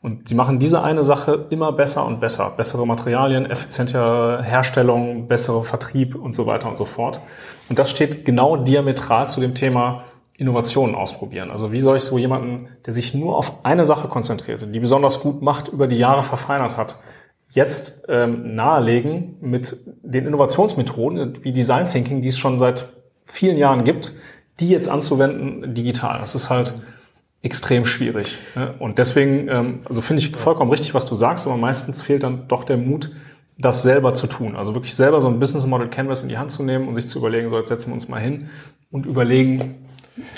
[0.00, 2.52] Und sie machen diese eine Sache immer besser und besser.
[2.56, 7.20] Bessere Materialien, effizientere Herstellung, bessere Vertrieb und so weiter und so fort.
[7.68, 10.04] Und das steht genau diametral zu dem Thema
[10.36, 11.50] Innovationen ausprobieren.
[11.50, 15.18] Also wie soll ich so jemanden, der sich nur auf eine Sache konzentriert, die besonders
[15.18, 16.96] gut macht, über die Jahre verfeinert hat,
[17.50, 22.92] jetzt ähm, nahelegen mit den Innovationsmethoden wie Design Thinking, die es schon seit
[23.24, 24.12] vielen Jahren gibt,
[24.60, 26.18] die jetzt anzuwenden digital.
[26.18, 26.74] Das ist halt
[27.42, 28.38] extrem schwierig.
[28.54, 28.74] Ne?
[28.78, 32.48] Und deswegen, ähm, also finde ich vollkommen richtig, was du sagst, aber meistens fehlt dann
[32.48, 33.12] doch der Mut,
[33.58, 34.56] das selber zu tun.
[34.56, 37.08] Also wirklich selber so ein Business Model Canvas in die Hand zu nehmen und sich
[37.08, 38.48] zu überlegen, so jetzt setzen wir uns mal hin
[38.90, 39.87] und überlegen,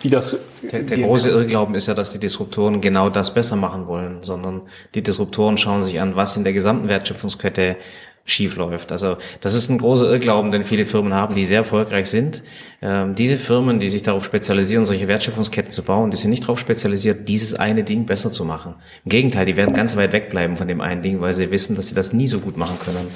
[0.03, 0.41] wie das.
[0.71, 4.63] Der, der große Irrglauben ist ja, dass die Disruptoren genau das besser machen wollen, sondern
[4.95, 7.77] die Disruptoren schauen sich an, was in der gesamten Wertschöpfungskette
[8.25, 8.93] schief läuft.
[8.93, 12.43] Also das ist ein großer Irrglauben, den viele Firmen haben, die sehr erfolgreich sind.
[12.83, 16.59] Ähm, diese Firmen, die sich darauf spezialisieren, solche Wertschöpfungsketten zu bauen, die sind nicht darauf
[16.59, 18.75] spezialisiert, dieses eine Ding besser zu machen.
[19.05, 21.89] Im Gegenteil, die werden ganz weit wegbleiben von dem einen Ding, weil sie wissen, dass
[21.89, 23.09] sie das nie so gut machen können.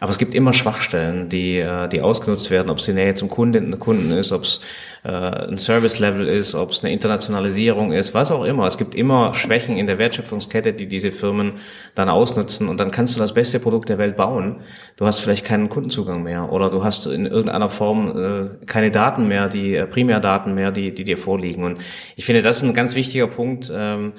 [0.00, 3.28] Aber es gibt immer Schwachstellen, die, äh, die ausgenutzt werden, ob es die Nähe zum
[3.28, 4.60] Kunden, Kunden ist, ob es
[5.04, 8.66] äh, ein Service-Level ist, ob es eine Internationalisierung ist, was auch immer.
[8.66, 11.54] Es gibt immer Schwächen in der Wertschöpfungskette, die diese Firmen
[11.94, 14.56] dann ausnutzen und dann kannst du das beste Produkt der Welt bauen.
[14.96, 19.28] Du hast vielleicht keinen Kundenzugang mehr oder du hast in irgendeiner Form äh, keine Daten
[19.28, 21.64] mehr, die äh, Primärdaten mehr, die, die dir vorliegen.
[21.64, 21.78] Und
[22.16, 23.72] ich finde, das ist ein ganz wichtiger Punkt.
[23.74, 24.12] Ähm,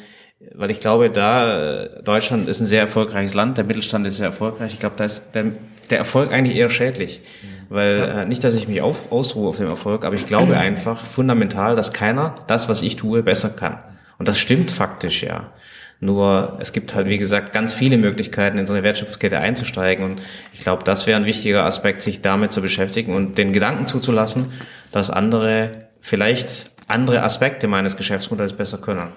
[0.54, 4.28] weil ich glaube, da äh, Deutschland ist ein sehr erfolgreiches Land, der Mittelstand ist sehr
[4.28, 4.74] erfolgreich.
[4.74, 5.46] Ich glaube, da ist der,
[5.90, 7.22] der Erfolg eigentlich eher schädlich.
[7.70, 11.06] Weil äh, nicht, dass ich mich auf, ausruhe auf dem Erfolg, aber ich glaube einfach
[11.06, 13.80] fundamental, dass keiner das, was ich tue, besser kann.
[14.20, 15.52] Und das stimmt faktisch ja.
[16.00, 20.06] Nur es gibt halt, wie gesagt, ganz viele Möglichkeiten, in so eine Wertschöpfungskette einzusteigen.
[20.06, 20.22] Und
[20.54, 24.52] ich glaube, das wäre ein wichtiger Aspekt, sich damit zu beschäftigen und den Gedanken zuzulassen,
[24.92, 29.12] dass andere vielleicht andere Aspekte meines Geschäftsmodells besser können.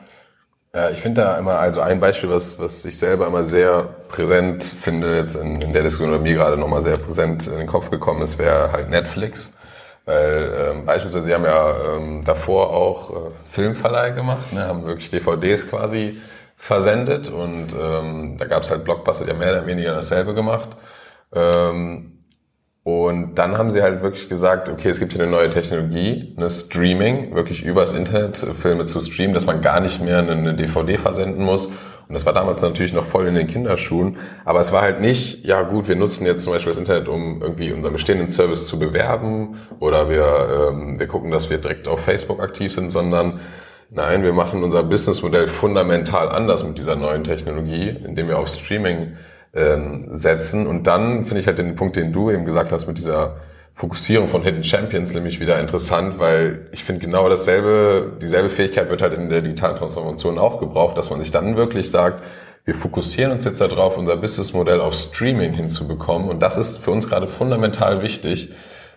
[0.73, 4.63] Ja, ich finde da immer, also ein Beispiel, was, was ich selber immer sehr präsent
[4.63, 7.91] finde, jetzt in, in der Diskussion oder mir gerade nochmal sehr präsent in den Kopf
[7.91, 9.53] gekommen ist, wäre halt Netflix.
[10.05, 15.11] Weil ähm, beispielsweise, sie haben ja ähm, davor auch äh, Filmverleih gemacht, ne, haben wirklich
[15.11, 16.21] DVDs quasi
[16.57, 20.69] versendet und ähm, da gab es halt Blockbuster, die haben mehr oder weniger dasselbe gemacht.
[21.35, 22.20] Ähm,
[22.83, 26.51] und dann haben sie halt wirklich gesagt, okay, es gibt hier eine neue Technologie, eine
[26.51, 31.45] Streaming, wirklich übers Internet Filme zu streamen, dass man gar nicht mehr eine DVD versenden
[31.45, 31.67] muss.
[31.67, 34.17] Und das war damals natürlich noch voll in den Kinderschuhen.
[34.45, 37.43] Aber es war halt nicht, ja gut, wir nutzen jetzt zum Beispiel das Internet, um
[37.43, 42.01] irgendwie unseren bestehenden Service zu bewerben oder wir, ähm, wir gucken, dass wir direkt auf
[42.01, 43.41] Facebook aktiv sind, sondern
[43.91, 49.17] nein, wir machen unser Businessmodell fundamental anders mit dieser neuen Technologie, indem wir auf Streaming
[49.55, 50.67] ähm, setzen.
[50.67, 53.37] Und dann finde ich halt den Punkt, den du eben gesagt hast mit dieser
[53.75, 59.01] Fokussierung von Hidden Champions nämlich wieder interessant, weil ich finde genau dasselbe, dieselbe Fähigkeit wird
[59.01, 62.23] halt in der digitalen Transformation auch gebraucht, dass man sich dann wirklich sagt,
[62.67, 66.29] wir fokussieren uns jetzt darauf, unser Businessmodell auf Streaming hinzubekommen.
[66.29, 68.51] Und das ist für uns gerade fundamental wichtig,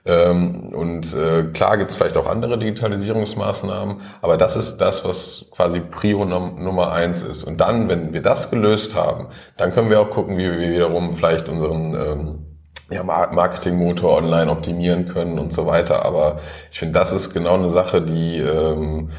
[0.06, 5.80] und äh, klar gibt es vielleicht auch andere Digitalisierungsmaßnahmen, aber das ist das, was quasi
[5.80, 7.46] Prio Nummer eins ist.
[7.46, 11.16] Und dann, wenn wir das gelöst haben, dann können wir auch gucken, wie wir wiederum
[11.16, 12.46] vielleicht unseren ähm,
[12.90, 16.04] ja, Marketingmotor online optimieren können und so weiter.
[16.04, 19.10] Aber ich finde, das ist genau eine Sache, die ähm,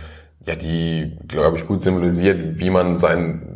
[0.47, 3.55] ja, die, glaube ich, gut symbolisiert, wie man sein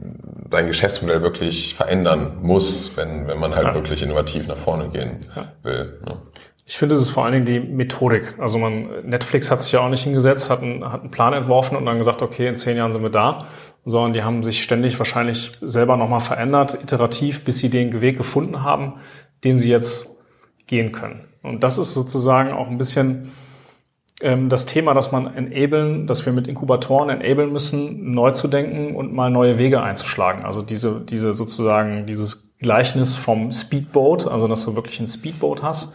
[0.50, 3.74] sein Geschäftsmodell wirklich verändern muss, wenn, wenn man halt ja.
[3.74, 5.20] wirklich innovativ nach vorne gehen
[5.62, 6.00] will.
[6.06, 6.22] Ne?
[6.68, 8.34] Ich finde, es ist vor allen Dingen die Methodik.
[8.38, 11.78] Also man, Netflix hat sich ja auch nicht hingesetzt, hat einen, hat einen Plan entworfen
[11.78, 13.46] und dann gesagt, okay, in zehn Jahren sind wir da,
[13.86, 18.62] sondern die haben sich ständig wahrscheinlich selber nochmal verändert, iterativ, bis sie den Weg gefunden
[18.62, 19.00] haben,
[19.44, 20.10] den sie jetzt
[20.66, 21.24] gehen können.
[21.42, 23.32] Und das ist sozusagen auch ein bisschen
[24.20, 28.94] ähm, das Thema, dass man enablen, dass wir mit Inkubatoren enablen müssen, neu zu denken
[28.94, 30.44] und mal neue Wege einzuschlagen.
[30.44, 35.94] Also diese, diese sozusagen, dieses Gleichnis vom Speedboat, also dass du wirklich ein Speedboat hast,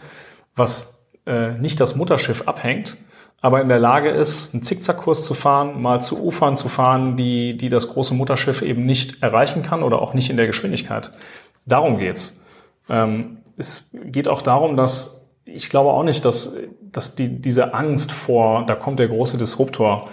[0.56, 2.96] was äh, nicht das Mutterschiff abhängt,
[3.40, 7.56] aber in der Lage ist, einen Zickzackkurs zu fahren, mal zu Ufern zu fahren, die,
[7.56, 11.10] die das große Mutterschiff eben nicht erreichen kann oder auch nicht in der Geschwindigkeit.
[11.66, 12.40] Darum geht's.
[12.88, 18.12] Ähm, es geht auch darum, dass ich glaube auch nicht, dass, dass die, diese Angst
[18.12, 20.08] vor, da kommt der große Disruptor,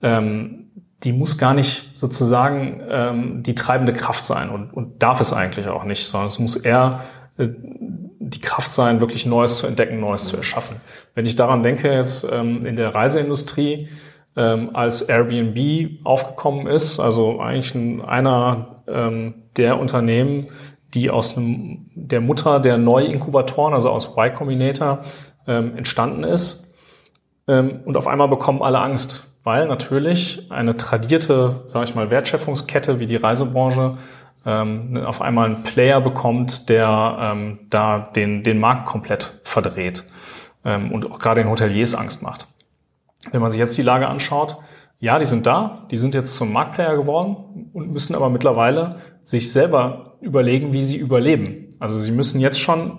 [0.00, 0.70] ähm,
[1.04, 5.68] die muss gar nicht sozusagen ähm, die treibende Kraft sein und, und darf es eigentlich
[5.68, 7.00] auch nicht, sondern es muss eher
[7.38, 7.48] äh,
[8.20, 10.76] die Kraft sein, wirklich Neues zu entdecken, Neues zu erschaffen.
[11.14, 13.88] Wenn ich daran denke, jetzt ähm, in der Reiseindustrie,
[14.36, 17.00] ähm, als Airbnb aufgekommen ist.
[17.00, 20.46] Also eigentlich ein, einer ähm, der Unternehmen,
[20.94, 25.00] die aus einem, der Mutter der Neu-Inkubatoren, also aus Y Combinator,
[25.46, 26.72] ähm, entstanden ist.
[27.48, 33.00] Ähm, und auf einmal bekommen alle Angst, weil natürlich eine tradierte, sage ich mal, Wertschöpfungskette
[33.00, 33.98] wie die Reisebranche
[34.46, 40.04] ähm, auf einmal einen Player bekommt, der ähm, da den, den Markt komplett verdreht
[40.64, 42.46] ähm, und auch gerade den Hoteliers Angst macht.
[43.32, 44.56] Wenn man sich jetzt die Lage anschaut,
[44.98, 49.50] ja, die sind da, die sind jetzt zum Marktplayer geworden und müssen aber mittlerweile sich
[49.50, 51.74] selber überlegen, wie sie überleben.
[51.78, 52.98] Also sie müssen jetzt schon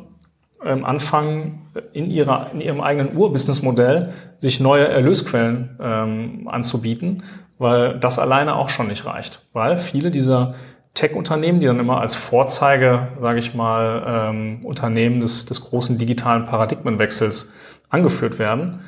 [0.63, 1.61] ähm, anfangen,
[1.93, 7.23] in, ihrer, in ihrem eigenen Urbusinessmodell sich neue Erlösquellen ähm, anzubieten,
[7.57, 9.45] weil das alleine auch schon nicht reicht.
[9.53, 10.55] Weil viele dieser
[10.93, 16.45] Tech-Unternehmen, die dann immer als Vorzeige, sage ich mal, ähm, Unternehmen des, des großen digitalen
[16.45, 17.53] Paradigmenwechsels
[17.89, 18.81] angeführt werden,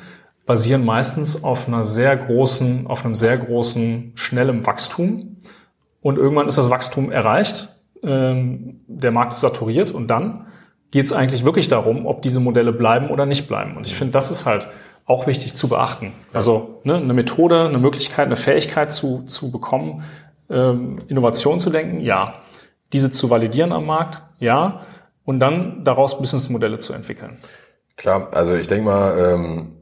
[0.46, 5.36] basieren meistens auf einer sehr großen, auf einem sehr großen, schnellen Wachstum.
[6.02, 7.68] Und irgendwann ist das Wachstum erreicht,
[8.02, 10.46] ähm, der Markt ist saturiert und dann
[10.90, 13.76] geht es eigentlich wirklich darum, ob diese Modelle bleiben oder nicht bleiben.
[13.76, 14.68] Und ich finde, das ist halt
[15.06, 16.12] auch wichtig zu beachten.
[16.32, 20.02] Also ne, eine Methode, eine Möglichkeit, eine Fähigkeit zu, zu bekommen,
[20.50, 22.40] ähm, Innovation zu denken, ja.
[22.92, 24.82] Diese zu validieren am Markt, ja.
[25.24, 27.38] Und dann daraus Businessmodelle zu entwickeln.
[27.96, 29.72] Klar, also ich denke mal, ähm,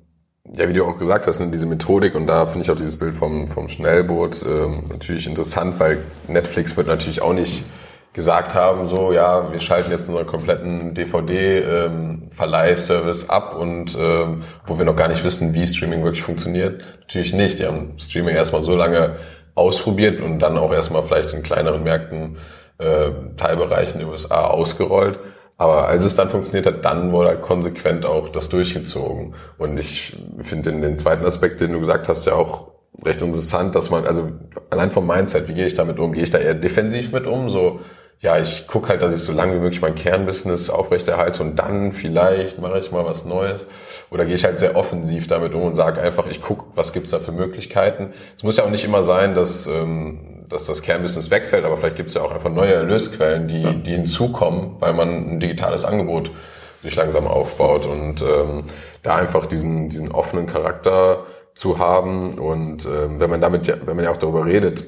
[0.55, 2.97] ja, wie du auch gesagt hast, ne, diese Methodik und da finde ich auch dieses
[2.97, 7.65] Bild vom, vom Schnellboot ähm, natürlich interessant, weil Netflix wird natürlich auch nicht
[8.13, 14.77] gesagt haben, so ja, wir schalten jetzt unseren kompletten DVD-Verleihservice ähm, ab und ähm, wo
[14.77, 16.85] wir noch gar nicht wissen, wie Streaming wirklich funktioniert.
[17.01, 17.59] Natürlich nicht.
[17.59, 19.17] Die haben Streaming erstmal so lange
[19.55, 22.39] ausprobiert und dann auch erstmal vielleicht in kleineren Märkten,
[22.79, 25.19] äh, Teilbereichen den USA ausgerollt.
[25.59, 29.35] Aber als es dann funktioniert hat, dann wurde halt konsequent auch das durchgezogen.
[29.59, 32.73] Und ich finde den, den zweiten Aspekt, den du gesagt hast, ja auch
[33.05, 34.33] recht interessant, dass man, also
[34.71, 36.13] allein vom Mindset, wie gehe ich damit um?
[36.13, 37.49] Gehe ich da eher defensiv mit um?
[37.49, 37.81] So,
[38.23, 41.93] ja, ich gucke halt, dass ich so lange wie möglich mein Kernbusiness aufrechterhalte und dann
[41.93, 43.67] vielleicht mache ich mal was Neues.
[44.11, 47.11] Oder gehe ich halt sehr offensiv damit um und sage einfach, ich gucke, was gibt's
[47.11, 48.13] da für Möglichkeiten.
[48.37, 51.97] Es muss ja auch nicht immer sein, dass, ähm, dass das Kernbusiness wegfällt, aber vielleicht
[51.97, 53.73] gibt's ja auch einfach neue Erlösquellen, die, ja.
[53.73, 56.31] die hinzukommen, weil man ein digitales Angebot
[56.85, 58.63] sich langsam aufbaut und ähm,
[59.03, 63.97] da einfach diesen, diesen offenen Charakter zu haben und ähm, wenn man damit ja, wenn
[63.97, 64.85] man ja auch darüber redet,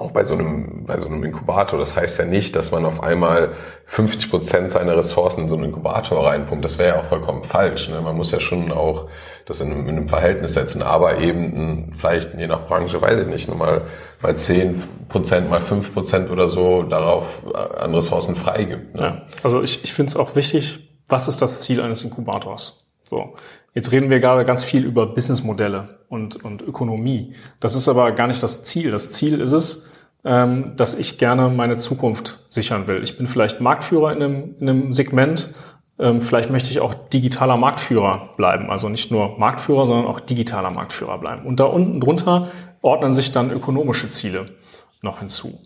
[0.00, 1.78] auch bei so einem, bei so einem Inkubator.
[1.78, 3.52] Das heißt ja nicht, dass man auf einmal
[3.84, 6.64] 50 Prozent seiner Ressourcen in so einen Inkubator reinpumpt.
[6.64, 7.90] Das wäre ja auch vollkommen falsch.
[7.90, 8.00] Ne?
[8.00, 9.08] Man muss ja schon auch
[9.44, 13.26] das in einem, in einem Verhältnis setzen, aber eben vielleicht je nach Branche, weiß ich
[13.26, 13.82] nicht, nur mal,
[14.22, 18.94] mal 10 Prozent, mal 5 Prozent oder so darauf äh, an Ressourcen freigibt.
[18.94, 19.02] Ne?
[19.02, 22.86] Ja, also ich, ich finde es auch wichtig, was ist das Ziel eines Inkubators?
[23.04, 23.34] So.
[23.74, 27.34] Jetzt reden wir gerade ganz viel über Businessmodelle und, und Ökonomie.
[27.60, 28.90] Das ist aber gar nicht das Ziel.
[28.90, 29.88] Das Ziel ist es,
[30.24, 33.02] ähm, dass ich gerne meine Zukunft sichern will.
[33.02, 35.54] Ich bin vielleicht Marktführer in einem, in einem Segment.
[35.98, 38.70] Ähm, vielleicht möchte ich auch digitaler Marktführer bleiben.
[38.70, 41.46] Also nicht nur Marktführer, sondern auch digitaler Marktführer bleiben.
[41.46, 42.48] Und da unten drunter
[42.82, 44.56] ordnen sich dann ökonomische Ziele
[45.00, 45.60] noch hinzu.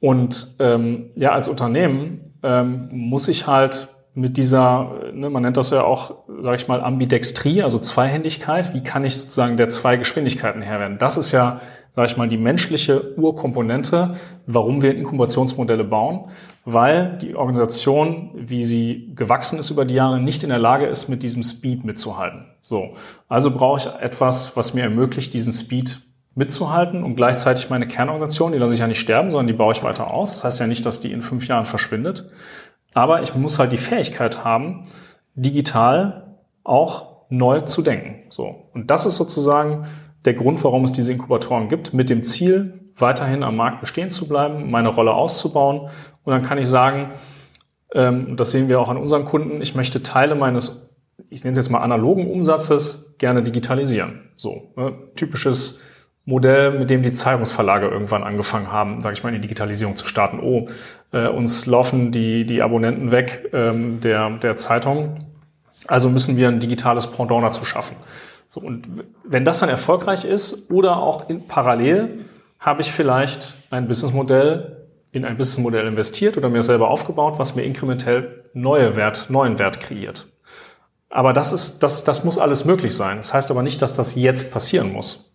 [0.00, 5.70] Und ähm, ja, als Unternehmen ähm, muss ich halt mit dieser, ne, man nennt das
[5.70, 8.74] ja auch, sage ich mal, Ambidextrie, also Zweihändigkeit.
[8.74, 10.98] Wie kann ich sozusagen der zwei Geschwindigkeiten Herr werden?
[10.98, 11.60] Das ist ja,
[11.92, 16.30] sage ich mal, die menschliche Urkomponente, warum wir Inkubationsmodelle bauen,
[16.66, 21.08] weil die Organisation, wie sie gewachsen ist über die Jahre, nicht in der Lage ist,
[21.08, 22.46] mit diesem Speed mitzuhalten.
[22.62, 22.94] So,
[23.28, 26.00] also brauche ich etwas, was mir ermöglicht, diesen Speed
[26.34, 29.82] mitzuhalten und gleichzeitig meine Kernorganisation, die lasse ich ja nicht sterben, sondern die baue ich
[29.82, 30.32] weiter aus.
[30.32, 32.30] Das heißt ja nicht, dass die in fünf Jahren verschwindet.
[32.94, 34.84] Aber ich muss halt die Fähigkeit haben,
[35.34, 38.30] digital auch neu zu denken.
[38.30, 38.68] So.
[38.74, 39.86] Und das ist sozusagen
[40.24, 44.28] der Grund, warum es diese Inkubatoren gibt, mit dem Ziel, weiterhin am Markt bestehen zu
[44.28, 45.88] bleiben, meine Rolle auszubauen.
[46.24, 47.10] Und dann kann ich sagen,
[47.94, 50.94] ähm, das sehen wir auch an unseren Kunden, ich möchte Teile meines,
[51.30, 54.30] ich nenne es jetzt mal analogen Umsatzes, gerne digitalisieren.
[54.36, 54.94] So, ne?
[55.16, 55.80] typisches
[56.24, 60.06] Modell, mit dem die Zeitungsverlage irgendwann angefangen haben, sage ich mal, in die Digitalisierung zu
[60.06, 60.38] starten.
[60.40, 60.68] Oh,
[61.12, 65.18] äh, uns laufen die, die Abonnenten weg ähm, der, der Zeitung,
[65.88, 67.96] also müssen wir ein digitales Pendant dazu schaffen.
[68.48, 68.86] So, und
[69.24, 72.24] wenn das dann erfolgreich ist oder auch in, parallel
[72.60, 74.76] habe ich vielleicht ein Businessmodell
[75.10, 79.80] in ein Businessmodell investiert oder mir selber aufgebaut, was mir inkrementell neue Wert, neuen Wert
[79.80, 80.26] kreiert.
[81.10, 83.18] Aber das ist, das, das muss alles möglich sein.
[83.18, 85.31] Das heißt aber nicht, dass das jetzt passieren muss.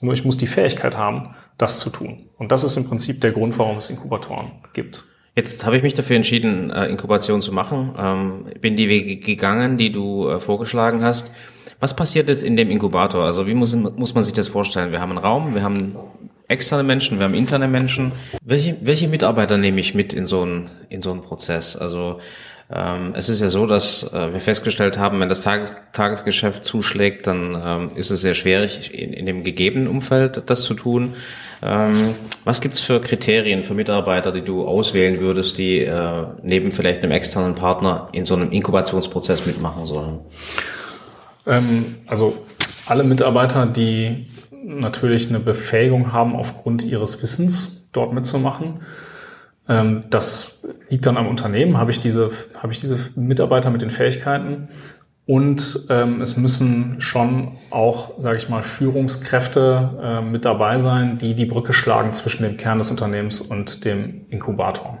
[0.00, 2.26] Nur ich muss die Fähigkeit haben, das zu tun.
[2.38, 5.04] Und das ist im Prinzip der Grund, warum es Inkubatoren gibt.
[5.36, 7.94] Jetzt habe ich mich dafür entschieden, äh, Inkubation zu machen.
[7.98, 11.32] Ähm, bin die Wege gegangen, die du äh, vorgeschlagen hast.
[11.78, 13.24] Was passiert jetzt in dem Inkubator?
[13.24, 14.92] Also wie muss, muss man sich das vorstellen?
[14.92, 15.96] Wir haben einen Raum, wir haben
[16.48, 18.12] externe Menschen, wir haben interne Menschen.
[18.44, 21.76] Welche, welche Mitarbeiter nehme ich mit in so einen, in so einen Prozess?
[21.76, 22.18] Also
[23.14, 27.60] es ist ja so, dass äh, wir festgestellt haben, wenn das Tages Tagesgeschäft zuschlägt, dann
[27.60, 31.14] ähm, ist es sehr schwierig, in, in dem gegebenen Umfeld das zu tun.
[31.62, 32.14] Ähm,
[32.44, 37.10] was gibt's für Kriterien für Mitarbeiter, die du auswählen würdest, die äh, neben vielleicht einem
[37.10, 40.20] externen Partner in so einem Inkubationsprozess mitmachen sollen?
[41.46, 42.46] Ähm, also
[42.86, 44.28] alle Mitarbeiter, die
[44.62, 48.80] natürlich eine Befähigung haben, aufgrund ihres Wissens dort mitzumachen.
[49.70, 50.60] Ähm, das
[50.90, 51.78] liegt dann am Unternehmen.
[51.78, 54.68] Habe ich diese, habe ich diese Mitarbeiter mit den Fähigkeiten?
[55.26, 61.34] Und ähm, es müssen schon auch, sage ich mal, Führungskräfte äh, mit dabei sein, die
[61.34, 64.98] die Brücke schlagen zwischen dem Kern des Unternehmens und dem Inkubator.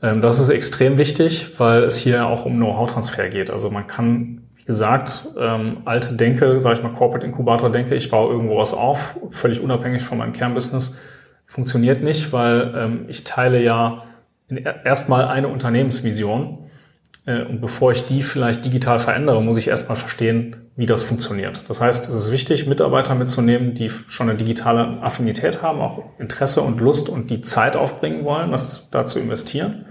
[0.00, 3.50] Ähm, das ist extrem wichtig, weil es hier auch um Know-how-Transfer geht.
[3.50, 8.10] Also man kann, wie gesagt, ähm, alte Denke, sage ich mal, Corporate Inkubator Denke, ich
[8.10, 10.96] baue irgendwo was auf, völlig unabhängig von meinem Kernbusiness,
[11.46, 14.04] funktioniert nicht, weil ähm, ich teile ja
[14.84, 16.66] erstmal eine Unternehmensvision
[17.26, 21.64] äh, und bevor ich die vielleicht digital verändere, muss ich erstmal verstehen, wie das funktioniert.
[21.68, 26.60] Das heißt, es ist wichtig, Mitarbeiter mitzunehmen, die schon eine digitale Affinität haben, auch Interesse
[26.60, 29.86] und Lust und die Zeit aufbringen wollen, das da zu investieren.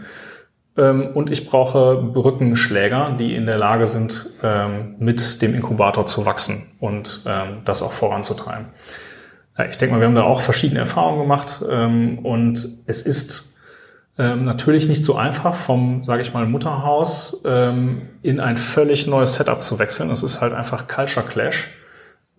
[0.78, 6.26] Ähm, und ich brauche Brückenschläger, die in der Lage sind, ähm, mit dem Inkubator zu
[6.26, 8.68] wachsen und ähm, das auch voranzutreiben.
[9.70, 13.56] Ich denke mal, wir haben da auch verschiedene Erfahrungen gemacht und es ist
[14.18, 19.36] ähm, natürlich nicht so einfach vom, sage ich mal, Mutterhaus ähm, in ein völlig neues
[19.36, 20.10] Setup zu wechseln.
[20.10, 21.70] Es ist halt einfach Culture Clash.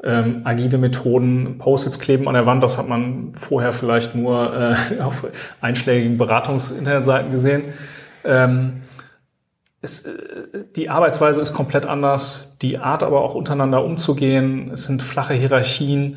[0.02, 5.00] Ähm, agile Methoden, Post-its kleben an der Wand, das hat man vorher vielleicht nur äh,
[5.00, 5.26] auf
[5.60, 7.72] einschlägigen Beratungs-Internetseiten gesehen.
[8.24, 8.82] Ähm,
[9.80, 10.12] es, äh,
[10.76, 16.16] die Arbeitsweise ist komplett anders, die Art aber auch untereinander umzugehen, es sind flache Hierarchien,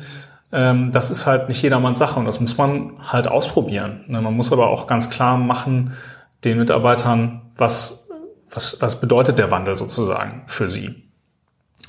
[0.50, 4.04] das ist halt nicht jedermanns Sache und das muss man halt ausprobieren.
[4.08, 4.20] Ne?
[4.20, 5.92] Man muss aber auch ganz klar machen,
[6.44, 8.10] den Mitarbeitern, was,
[8.50, 11.04] was, was bedeutet der Wandel sozusagen für sie.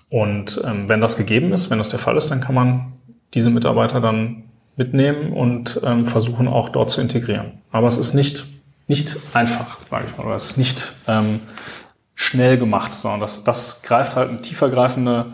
[0.10, 2.94] Und ähm, wenn das gegeben ist, wenn das der Fall ist, dann kann man
[3.34, 4.44] diese Mitarbeiter dann
[4.76, 7.62] mitnehmen und ähm, versuchen auch dort zu integrieren.
[7.72, 8.46] Aber es ist nicht,
[8.88, 11.40] nicht einfach, sage ich mal, oder es ist nicht ähm,
[12.14, 15.28] schnell gemacht, sondern das, das greift halt eine tiefergreifende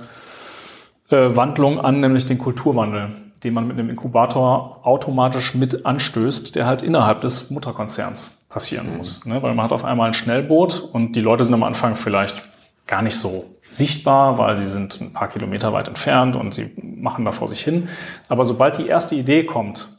[1.09, 6.65] äh, Wandlung an, nämlich den Kulturwandel, den man mit einem Inkubator automatisch mit anstößt, der
[6.65, 8.97] halt innerhalb des Mutterkonzerns passieren mhm.
[8.97, 9.25] muss.
[9.25, 9.41] Ne?
[9.41, 12.43] Weil man hat auf einmal ein Schnellboot und die Leute sind am Anfang vielleicht
[12.87, 17.25] gar nicht so sichtbar, weil sie sind ein paar Kilometer weit entfernt und sie machen
[17.25, 17.89] da vor sich hin.
[18.29, 19.89] Aber sobald die erste Idee kommt,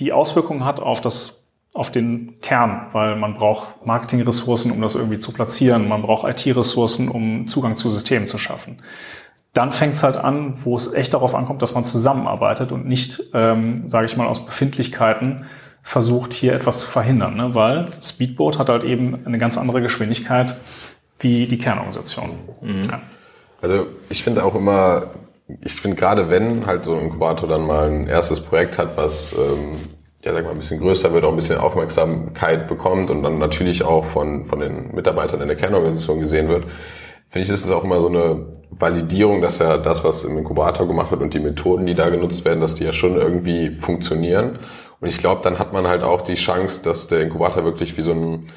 [0.00, 1.38] die Auswirkungen hat auf das
[1.72, 7.08] auf den Kern, weil man braucht Marketingressourcen, um das irgendwie zu platzieren, man braucht IT-Ressourcen,
[7.08, 8.82] um Zugang zu Systemen zu schaffen
[9.52, 13.22] dann fängt es halt an, wo es echt darauf ankommt, dass man zusammenarbeitet und nicht,
[13.34, 15.46] ähm, sage ich mal, aus Befindlichkeiten
[15.82, 17.36] versucht, hier etwas zu verhindern.
[17.36, 17.54] Ne?
[17.54, 20.56] Weil Speedboat hat halt eben eine ganz andere Geschwindigkeit
[21.18, 22.30] wie die Kernorganisation.
[22.60, 22.88] Mhm.
[22.90, 23.00] Ja.
[23.62, 25.08] Also ich finde auch immer,
[25.62, 29.32] ich finde gerade wenn halt so ein Inkubator dann mal ein erstes Projekt hat, was
[29.32, 29.78] ähm,
[30.24, 33.82] ja, sag mal, ein bisschen größer wird, auch ein bisschen Aufmerksamkeit bekommt und dann natürlich
[33.82, 36.64] auch von, von den Mitarbeitern in der Kernorganisation gesehen wird,
[37.30, 40.86] finde ich, ist es auch immer so eine Validierung, dass ja das, was im Inkubator
[40.86, 44.58] gemacht wird und die Methoden, die da genutzt werden, dass die ja schon irgendwie funktionieren.
[45.00, 48.02] Und ich glaube, dann hat man halt auch die Chance, dass der Inkubator wirklich wie
[48.02, 48.48] so ein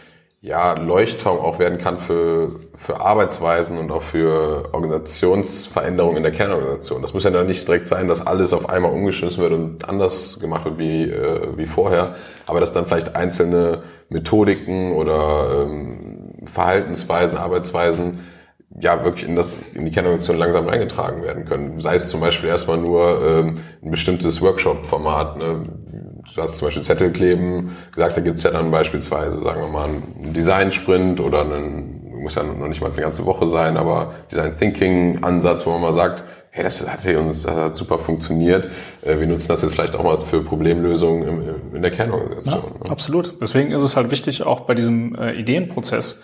[0.42, 7.02] ja, Leuchtturm auch werden kann für, für Arbeitsweisen und auch für Organisationsveränderungen in der Kernorganisation.
[7.02, 10.40] Das muss ja dann nicht direkt sein, dass alles auf einmal umgeschmissen wird und anders
[10.42, 12.16] gemacht wird wie, äh, wie vorher,
[12.46, 18.20] aber dass dann vielleicht einzelne Methodiken oder ähm, Verhaltensweisen, Arbeitsweisen
[18.80, 21.80] ja wirklich in das in die Kernorganisation langsam reingetragen werden können.
[21.80, 23.54] Sei es zum Beispiel erstmal nur ähm,
[23.84, 25.38] ein bestimmtes Workshop-Format.
[25.38, 25.66] Ne?
[26.34, 29.86] Du hast zum Beispiel Zettel kleben, gesagt, da gibt's ja dann beispielsweise, sagen wir mal,
[29.86, 34.58] einen Design-Sprint oder einen, muss ja noch nicht mal eine ganze Woche sein, aber Design
[34.58, 38.70] Thinking-Ansatz, wo man mal sagt, hey, das hat hier uns das hat super funktioniert.
[39.02, 42.64] Äh, wir nutzen das jetzt vielleicht auch mal für Problemlösungen in der Kernorganisation.
[42.64, 42.92] Ja, ne?
[42.92, 43.38] Absolut.
[43.42, 46.24] Deswegen ist es halt wichtig, auch bei diesem äh, Ideenprozess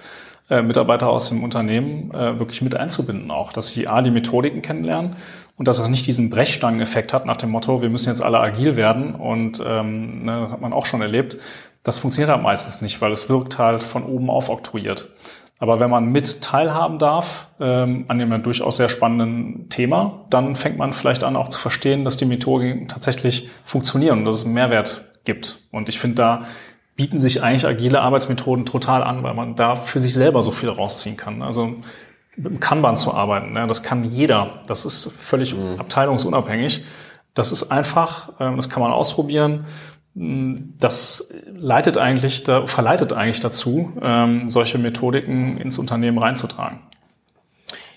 [0.50, 4.62] äh, Mitarbeiter aus dem Unternehmen äh, wirklich mit einzubinden auch, dass sie A, die Methodiken
[4.62, 5.16] kennenlernen
[5.58, 8.76] und dass es nicht diesen Brechstangeneffekt hat nach dem Motto, wir müssen jetzt alle agil
[8.76, 11.38] werden und ähm, ne, das hat man auch schon erlebt.
[11.84, 15.10] Das funktioniert halt meistens nicht, weil es wirkt halt von oben auf oktroyiert.
[15.60, 20.78] Aber wenn man mit teilhaben darf ähm, an dem durchaus sehr spannenden Thema, dann fängt
[20.78, 24.54] man vielleicht an auch zu verstehen, dass die Methodiken tatsächlich funktionieren und dass es einen
[24.54, 25.60] Mehrwert gibt.
[25.72, 26.42] Und ich finde, da
[27.00, 30.68] bieten sich eigentlich agile Arbeitsmethoden total an, weil man da für sich selber so viel
[30.68, 31.42] rausziehen kann.
[31.42, 31.76] Also
[32.36, 33.54] mit dem Kanban zu arbeiten.
[33.54, 33.68] Ne?
[33.68, 34.64] Das kann jeder.
[34.68, 35.80] Das ist völlig mhm.
[35.80, 36.84] abteilungsunabhängig.
[37.34, 39.64] Das ist einfach, ähm, das kann man ausprobieren.
[40.14, 46.82] Mm, das leitet eigentlich, verleitet eigentlich dazu, ähm, solche Methodiken ins Unternehmen reinzutragen.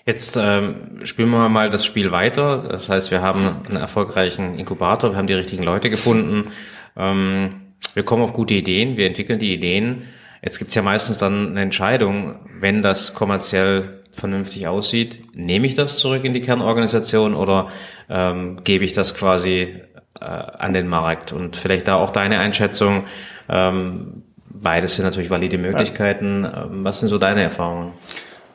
[0.05, 2.69] Jetzt ähm, spielen wir mal das Spiel weiter.
[2.69, 6.51] Das heißt, wir haben einen erfolgreichen Inkubator, wir haben die richtigen Leute gefunden.
[6.95, 7.62] Ähm,
[7.93, 10.03] wir kommen auf gute Ideen, wir entwickeln die Ideen.
[10.41, 15.73] Jetzt gibt es ja meistens dann eine Entscheidung, wenn das kommerziell vernünftig aussieht, nehme ich
[15.73, 17.69] das zurück in die Kernorganisation oder
[18.09, 19.81] ähm, gebe ich das quasi
[20.19, 21.33] äh, an den Markt?
[21.33, 23.05] Und vielleicht da auch deine Einschätzung.
[23.49, 26.43] Ähm, beides sind natürlich valide Möglichkeiten.
[26.43, 26.65] Ja.
[26.65, 27.93] Ähm, was sind so deine Erfahrungen?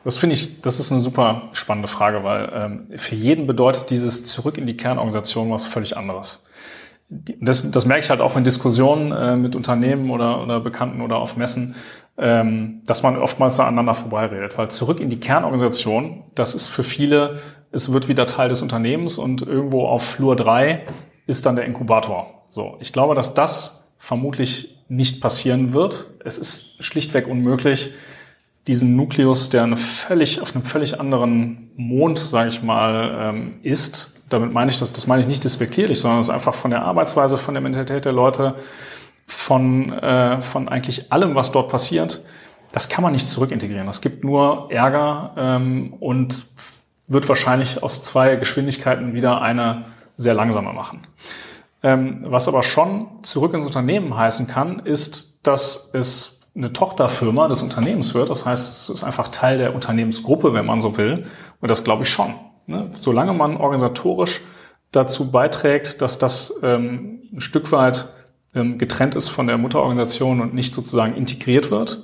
[0.05, 4.23] Das finde ich, das ist eine super spannende Frage, weil ähm, für jeden bedeutet dieses
[4.23, 6.45] zurück in die Kernorganisation was völlig anderes
[7.09, 11.17] das, das merke ich halt auch in Diskussionen äh, mit Unternehmen oder, oder Bekannten oder
[11.17, 11.75] auf Messen,
[12.17, 14.57] ähm, dass man oftmals aneinander vorbeiredet.
[14.57, 17.39] Weil zurück in die Kernorganisation, das ist für viele,
[17.71, 20.85] es wird wieder Teil des Unternehmens und irgendwo auf Flur drei
[21.25, 22.45] ist dann der Inkubator.
[22.49, 26.07] So, ich glaube, dass das vermutlich nicht passieren wird.
[26.23, 27.91] Es ist schlichtweg unmöglich,
[28.67, 34.18] diesen Nukleus, der eine völlig, auf einem völlig anderen Mond, sage ich mal, ähm, ist,
[34.29, 36.83] damit meine ich das, das meine ich nicht despektierlich, sondern es ist einfach von der
[36.83, 38.55] Arbeitsweise, von der Mentalität der Leute,
[39.25, 42.21] von, äh, von eigentlich allem, was dort passiert,
[42.71, 43.87] das kann man nicht zurückintegrieren.
[43.87, 46.45] Das gibt nur Ärger ähm, und
[47.07, 49.85] wird wahrscheinlich aus zwei Geschwindigkeiten wieder eine
[50.17, 51.01] sehr langsame machen.
[51.81, 57.61] Ähm, was aber schon zurück ins Unternehmen heißen kann, ist, dass es eine Tochterfirma des
[57.61, 58.29] Unternehmens wird.
[58.29, 61.25] Das heißt, es ist einfach Teil der Unternehmensgruppe, wenn man so will.
[61.61, 62.33] Und das glaube ich schon.
[62.69, 62.91] Ne?
[62.93, 64.41] Solange man organisatorisch
[64.91, 68.07] dazu beiträgt, dass das ähm, ein Stück weit
[68.53, 71.99] ähm, getrennt ist von der Mutterorganisation und nicht sozusagen integriert wird,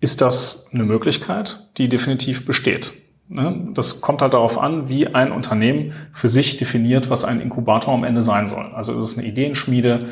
[0.00, 2.92] ist das eine Möglichkeit, die definitiv besteht.
[3.28, 3.68] Ne?
[3.72, 8.02] Das kommt halt darauf an, wie ein Unternehmen für sich definiert, was ein Inkubator am
[8.02, 8.72] Ende sein soll.
[8.74, 10.08] Also ist es eine Ideenschmiede,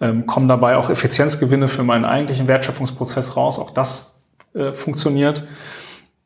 [0.00, 3.58] ähm, kommen dabei auch Effizienzgewinne für meinen eigentlichen Wertschöpfungsprozess raus.
[3.58, 4.20] Auch das
[4.54, 5.44] äh, funktioniert.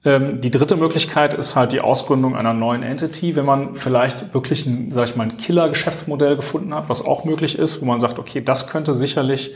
[0.04, 4.64] Ähm, die dritte Möglichkeit ist halt die Ausgründung einer neuen Entity, wenn man vielleicht wirklich
[4.66, 8.18] ein, sag ich mal, ein Killer-Geschäftsmodell gefunden hat, was auch möglich ist, wo man sagt,
[8.18, 9.54] okay, das könnte sicherlich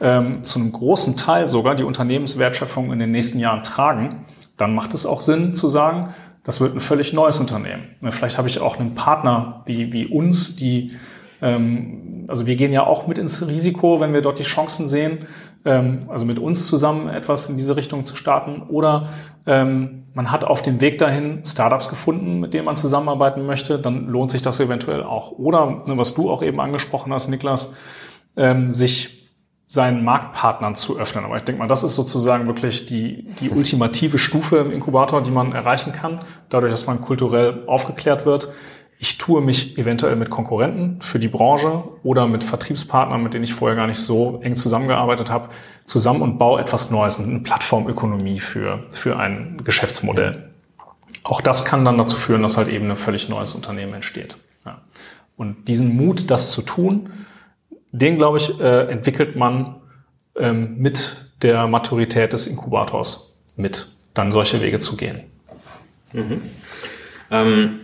[0.00, 4.24] ähm, zu einem großen Teil sogar die Unternehmenswertschöpfung in den nächsten Jahren tragen,
[4.56, 6.14] dann macht es auch Sinn zu sagen,
[6.44, 7.84] das wird ein völlig neues Unternehmen.
[8.10, 10.92] Vielleicht habe ich auch einen Partner wie, wie uns, die
[11.40, 15.26] ähm, also wir gehen ja auch mit ins Risiko, wenn wir dort die Chancen sehen,
[15.64, 18.62] also mit uns zusammen etwas in diese Richtung zu starten.
[18.68, 19.08] Oder
[19.46, 24.08] ähm, man hat auf dem Weg dahin Startups gefunden, mit denen man zusammenarbeiten möchte, dann
[24.08, 25.32] lohnt sich das eventuell auch.
[25.32, 27.74] Oder, ne, was du auch eben angesprochen hast, Niklas,
[28.36, 29.30] ähm, sich
[29.66, 31.24] seinen Marktpartnern zu öffnen.
[31.24, 35.30] Aber ich denke mal, das ist sozusagen wirklich die, die ultimative Stufe im Inkubator, die
[35.30, 38.52] man erreichen kann, dadurch, dass man kulturell aufgeklärt wird
[39.02, 43.52] ich tue mich eventuell mit Konkurrenten für die Branche oder mit Vertriebspartnern, mit denen ich
[43.52, 45.48] vorher gar nicht so eng zusammengearbeitet habe,
[45.86, 50.48] zusammen und baue etwas Neues, eine Plattformökonomie für, für ein Geschäftsmodell.
[51.24, 54.36] Auch das kann dann dazu führen, dass halt eben ein völlig neues Unternehmen entsteht.
[54.64, 54.82] Ja.
[55.36, 57.10] Und diesen Mut, das zu tun,
[57.90, 59.80] den, glaube ich, äh, entwickelt man
[60.36, 65.22] ähm, mit der Maturität des Inkubators mit, dann solche Wege zu gehen.
[66.12, 66.40] Mhm.
[67.32, 67.80] Ähm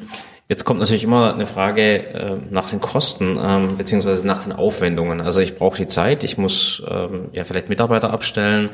[0.49, 5.21] Jetzt kommt natürlich immer eine Frage äh, nach den Kosten ähm, beziehungsweise nach den Aufwendungen.
[5.21, 8.71] Also ich brauche die Zeit, ich muss ähm, ja vielleicht Mitarbeiter abstellen.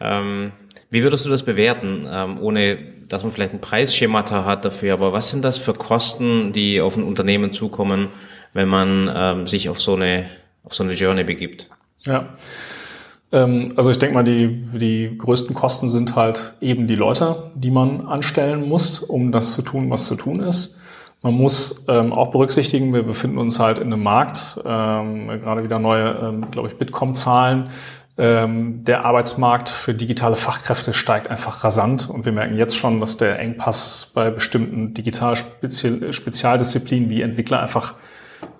[0.00, 0.52] Ähm,
[0.88, 4.94] wie würdest du das bewerten, ähm, ohne dass man vielleicht ein Preisschemata hat dafür?
[4.94, 8.08] Aber was sind das für Kosten, die auf ein Unternehmen zukommen,
[8.52, 10.26] wenn man ähm, sich auf so eine
[10.62, 11.68] auf so eine Journey begibt?
[12.04, 12.36] Ja.
[13.32, 17.72] Ähm, also ich denke mal, die, die größten Kosten sind halt eben die Leute, die
[17.72, 20.78] man anstellen muss, um das zu tun, was zu tun ist.
[21.22, 25.78] Man muss ähm, auch berücksichtigen, wir befinden uns halt in einem Markt, ähm, gerade wieder
[25.78, 27.70] neue, ähm, glaube ich, Bitkom-Zahlen.
[28.18, 33.18] Ähm, der Arbeitsmarkt für digitale Fachkräfte steigt einfach rasant und wir merken jetzt schon, dass
[33.18, 37.94] der Engpass bei bestimmten digital Spezial Spezialdisziplinen wie Entwickler einfach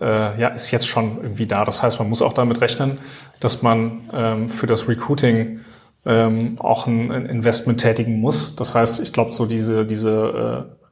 [0.01, 1.65] äh, ja, ist jetzt schon irgendwie da.
[1.65, 2.99] Das heißt, man muss auch damit rechnen,
[3.41, 5.61] dass man ähm, für das Recruiting
[6.05, 8.57] ähm, auch ein, ein Investment tätigen muss.
[8.57, 10.86] Das heißt, ich glaube, so diese, diese äh,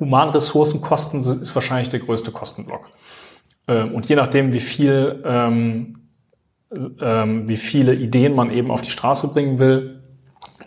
[0.00, 2.86] Humanressourcenkosten ist wahrscheinlich der größte Kostenblock.
[3.66, 5.98] Ähm, und je nachdem, wie viel, ähm,
[7.00, 10.02] ähm, wie viele Ideen man eben auf die Straße bringen will,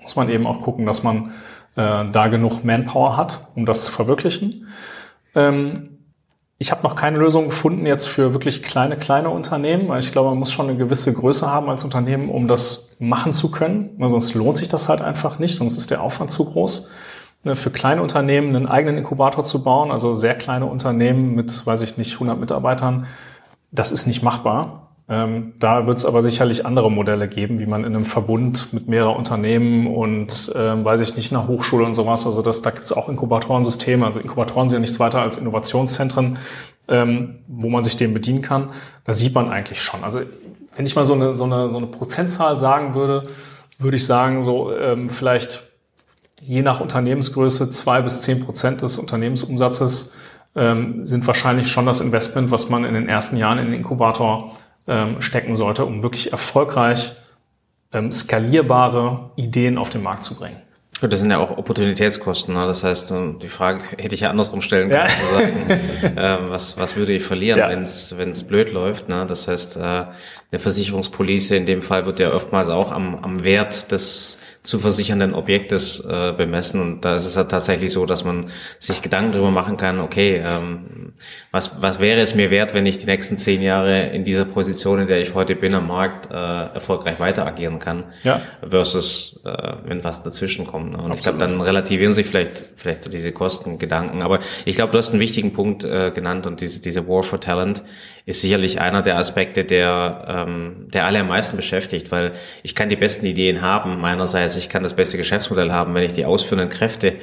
[0.02, 1.32] muss man eben auch gucken, dass man
[1.76, 4.68] äh, da genug Manpower hat, um das zu verwirklichen.
[6.58, 10.28] ich habe noch keine Lösung gefunden jetzt für wirklich kleine, kleine Unternehmen, weil ich glaube,
[10.28, 13.92] man muss schon eine gewisse Größe haben als Unternehmen, um das machen zu können.
[13.98, 16.90] Weil sonst lohnt sich das halt einfach nicht, sonst ist der Aufwand zu groß.
[17.44, 21.82] Ne, für kleine Unternehmen einen eigenen Inkubator zu bauen, also sehr kleine Unternehmen mit, weiß
[21.82, 23.08] ich nicht, 100 Mitarbeitern,
[23.72, 24.88] das ist nicht machbar.
[25.10, 28.88] Ähm, da wird es aber sicherlich andere Modelle geben, wie man in einem Verbund mit
[28.88, 32.86] mehreren Unternehmen und, ähm, weiß ich nicht, einer Hochschule und sowas, also das, da gibt
[32.86, 34.06] es auch Inkubatorensysteme.
[34.06, 36.38] Also Inkubatoren sind ja nichts weiter als Innovationszentren,
[36.88, 38.70] ähm, wo man sich dem bedienen kann.
[39.04, 40.04] Da sieht man eigentlich schon.
[40.04, 40.22] Also
[40.78, 43.28] wenn ich mal so eine, so eine, so eine Prozentzahl sagen würde,
[43.80, 45.71] würde ich sagen, so ähm, vielleicht
[46.42, 50.14] je nach Unternehmensgröße zwei bis zehn Prozent des Unternehmensumsatzes
[50.56, 54.58] ähm, sind wahrscheinlich schon das Investment, was man in den ersten Jahren in den Inkubator
[54.88, 57.14] ähm, stecken sollte, um wirklich erfolgreich
[57.94, 60.58] ähm, skalierbare Ideen auf den Markt zu bringen.
[61.02, 62.54] Das sind ja auch Opportunitätskosten.
[62.54, 62.68] Ne?
[62.68, 65.16] Das heißt, ähm, die Frage hätte ich ja andersrum stellen können, ja.
[65.16, 65.70] zu sagen,
[66.18, 67.70] äh, was, was würde ich verlieren, ja.
[67.70, 67.82] wenn
[68.32, 69.10] es blöd läuft.
[69.10, 69.26] Ne?
[69.28, 73.92] Das heißt, äh, eine Versicherungspolice in dem Fall wird ja oftmals auch am, am Wert
[73.92, 76.82] des zu versichernden Objektes äh, bemessen.
[76.82, 80.40] Und da ist es halt tatsächlich so, dass man sich Gedanken darüber machen kann, okay,
[80.46, 81.14] ähm,
[81.52, 85.00] was, was wäre es mir wert, wenn ich die nächsten zehn Jahre in dieser Position,
[85.00, 88.42] in der ich heute bin am Markt, äh, erfolgreich weiter agieren kann, ja.
[88.68, 90.92] versus äh, wenn was dazwischen kommt.
[90.92, 90.98] Ne?
[90.98, 91.18] Und Absolut.
[91.18, 94.22] ich glaube, dann relativieren sich vielleicht, vielleicht diese Kostengedanken.
[94.22, 97.40] Aber ich glaube, du hast einen wichtigen Punkt äh, genannt und diese, diese War for
[97.40, 97.84] Talent
[98.26, 102.32] ist sicherlich einer der Aspekte, der, ähm, der alle am meisten beschäftigt, weil
[102.64, 106.14] ich kann die besten Ideen haben meinerseits, ich kann das beste Geschäftsmodell haben, wenn ich
[106.14, 107.16] die ausführenden Kräfte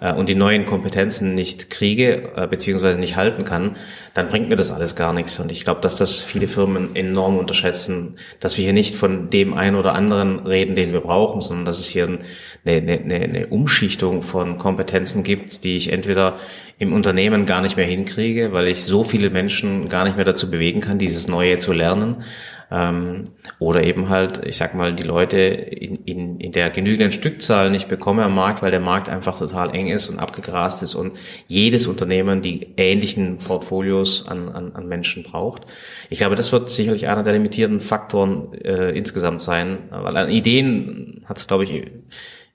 [0.00, 3.76] äh, und die neuen Kompetenzen nicht kriege äh, beziehungsweise nicht halten kann,
[4.16, 5.38] dann bringt mir das alles gar nichts.
[5.38, 9.52] Und ich glaube, dass das viele Firmen enorm unterschätzen, dass wir hier nicht von dem
[9.52, 12.22] einen oder anderen reden, den wir brauchen, sondern dass es hier eine,
[12.64, 16.38] eine, eine Umschichtung von Kompetenzen gibt, die ich entweder
[16.78, 20.50] im Unternehmen gar nicht mehr hinkriege, weil ich so viele Menschen gar nicht mehr dazu
[20.50, 22.22] bewegen kann, dieses Neue zu lernen.
[22.68, 23.24] Ähm,
[23.60, 27.88] oder eben halt, ich sag mal, die Leute in, in, in der genügenden Stückzahl nicht
[27.88, 31.86] bekomme am Markt, weil der Markt einfach total eng ist und abgegrast ist und jedes
[31.86, 35.62] Unternehmen die ähnlichen Portfolios an, an, an Menschen braucht.
[36.10, 41.22] Ich glaube, das wird sicherlich einer der limitierenden Faktoren äh, insgesamt sein, weil an Ideen
[41.26, 41.84] hat es, glaube ich,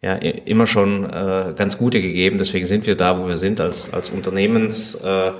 [0.02, 2.38] ja immer schon äh, ganz gute gegeben.
[2.38, 5.32] Deswegen sind wir da, wo wir sind als als Unternehmens äh,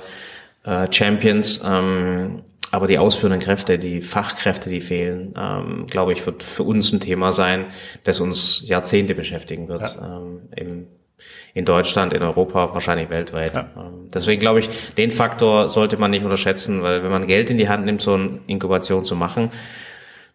[0.64, 1.62] äh, Champions.
[1.66, 2.42] Ähm,
[2.72, 7.00] aber die ausführenden Kräfte, die Fachkräfte, die fehlen, ähm, glaube ich, wird für uns ein
[7.00, 7.66] Thema sein,
[8.02, 9.94] das uns Jahrzehnte beschäftigen wird.
[9.94, 10.16] Ja.
[10.16, 10.86] Ähm, im,
[11.52, 13.56] in Deutschland, in Europa, wahrscheinlich weltweit.
[13.56, 13.68] Ja.
[13.76, 17.58] Ähm, deswegen glaube ich, den Faktor sollte man nicht unterschätzen, weil wenn man Geld in
[17.58, 19.50] die Hand nimmt, so eine Inkubation zu machen,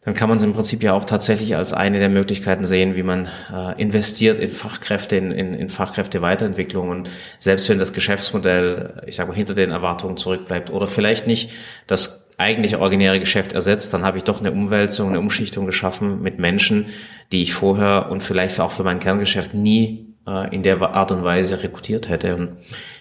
[0.06, 3.04] dann kann man es im Prinzip ja auch tatsächlich als eine der Möglichkeiten sehen, wie
[3.04, 7.10] man äh, investiert in Fachkräfte, in, in, in Fachkräfteweiterentwicklung und
[7.40, 11.52] selbst wenn das Geschäftsmodell, ich sage mal, hinter den Erwartungen zurückbleibt oder vielleicht nicht
[11.88, 16.40] das eigentliche originäre Geschäft ersetzt, dann habe ich doch eine Umwälzung, eine Umschichtung geschaffen mit
[16.40, 16.88] Menschen,
[17.32, 21.24] die ich vorher und vielleicht auch für mein Kerngeschäft nie äh, in der Art und
[21.24, 22.36] Weise rekrutiert hätte.
[22.36, 22.58] Und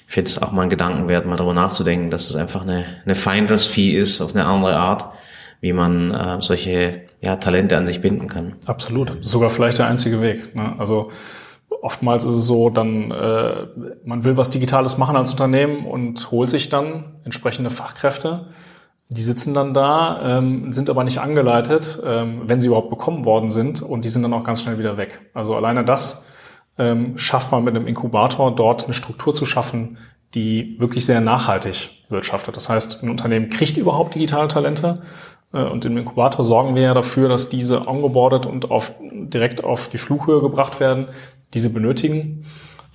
[0.07, 2.85] ich finde es auch mal ein Gedanken wert, mal darüber nachzudenken, dass es einfach eine,
[3.05, 5.13] eine Finders Fee ist auf eine andere Art
[5.61, 8.55] wie man äh, solche ja, Talente an sich binden kann.
[8.67, 9.17] Absolut.
[9.23, 10.55] Sogar vielleicht der einzige Weg.
[10.55, 10.75] Ne?
[10.79, 11.11] Also
[11.83, 13.67] oftmals ist es so, dann äh,
[14.05, 18.47] man will was Digitales machen als Unternehmen und holt sich dann entsprechende Fachkräfte.
[19.09, 23.51] Die sitzen dann da, ähm, sind aber nicht angeleitet, ähm, wenn sie überhaupt bekommen worden
[23.51, 25.21] sind und die sind dann auch ganz schnell wieder weg.
[25.33, 26.27] Also alleine das
[26.77, 29.99] ähm, schafft man mit einem Inkubator dort eine Struktur zu schaffen,
[30.35, 32.57] die wirklich sehr nachhaltig wirtschaftet.
[32.57, 35.01] Das heißt, ein Unternehmen kriegt überhaupt digitale Talente
[35.53, 39.89] äh, und im Inkubator sorgen wir ja dafür, dass diese ongeboardet und auf, direkt auf
[39.89, 41.07] die Flughöhe gebracht werden,
[41.55, 42.45] diese benötigen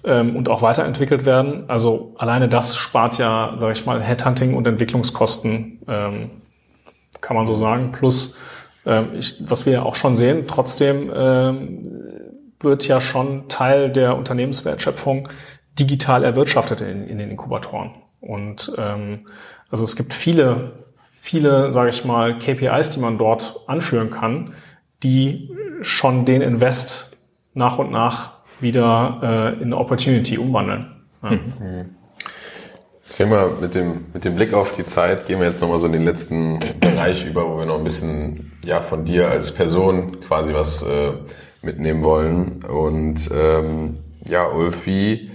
[0.03, 1.65] ähm, und auch weiterentwickelt werden.
[1.69, 6.29] Also alleine das spart ja, sage ich mal, Headhunting und Entwicklungskosten, ähm,
[7.19, 7.91] kann man so sagen.
[7.91, 8.37] Plus,
[8.85, 11.91] ähm, ich, was wir ja auch schon sehen, trotzdem ähm,
[12.59, 15.29] wird ja schon Teil der Unternehmenswertschöpfung
[15.79, 17.91] digital erwirtschaftet in, in den Inkubatoren.
[18.19, 19.27] Und ähm,
[19.69, 20.73] also es gibt viele
[21.21, 24.53] viele, sage ich mal, KPIs, die man dort anführen kann,
[25.03, 27.17] die schon den Invest
[27.53, 30.87] nach und nach wieder äh, in Opportunity umwandeln.
[31.23, 31.31] Ja.
[31.31, 31.95] Mhm.
[33.09, 35.79] Ich denke mal, mit dem, mit dem Blick auf die Zeit gehen wir jetzt nochmal
[35.79, 39.53] so in den letzten Bereich über, wo wir noch ein bisschen ja, von dir als
[39.53, 41.11] Person quasi was äh,
[41.61, 42.63] mitnehmen wollen.
[42.63, 45.29] Und ähm, ja, Ulf, wie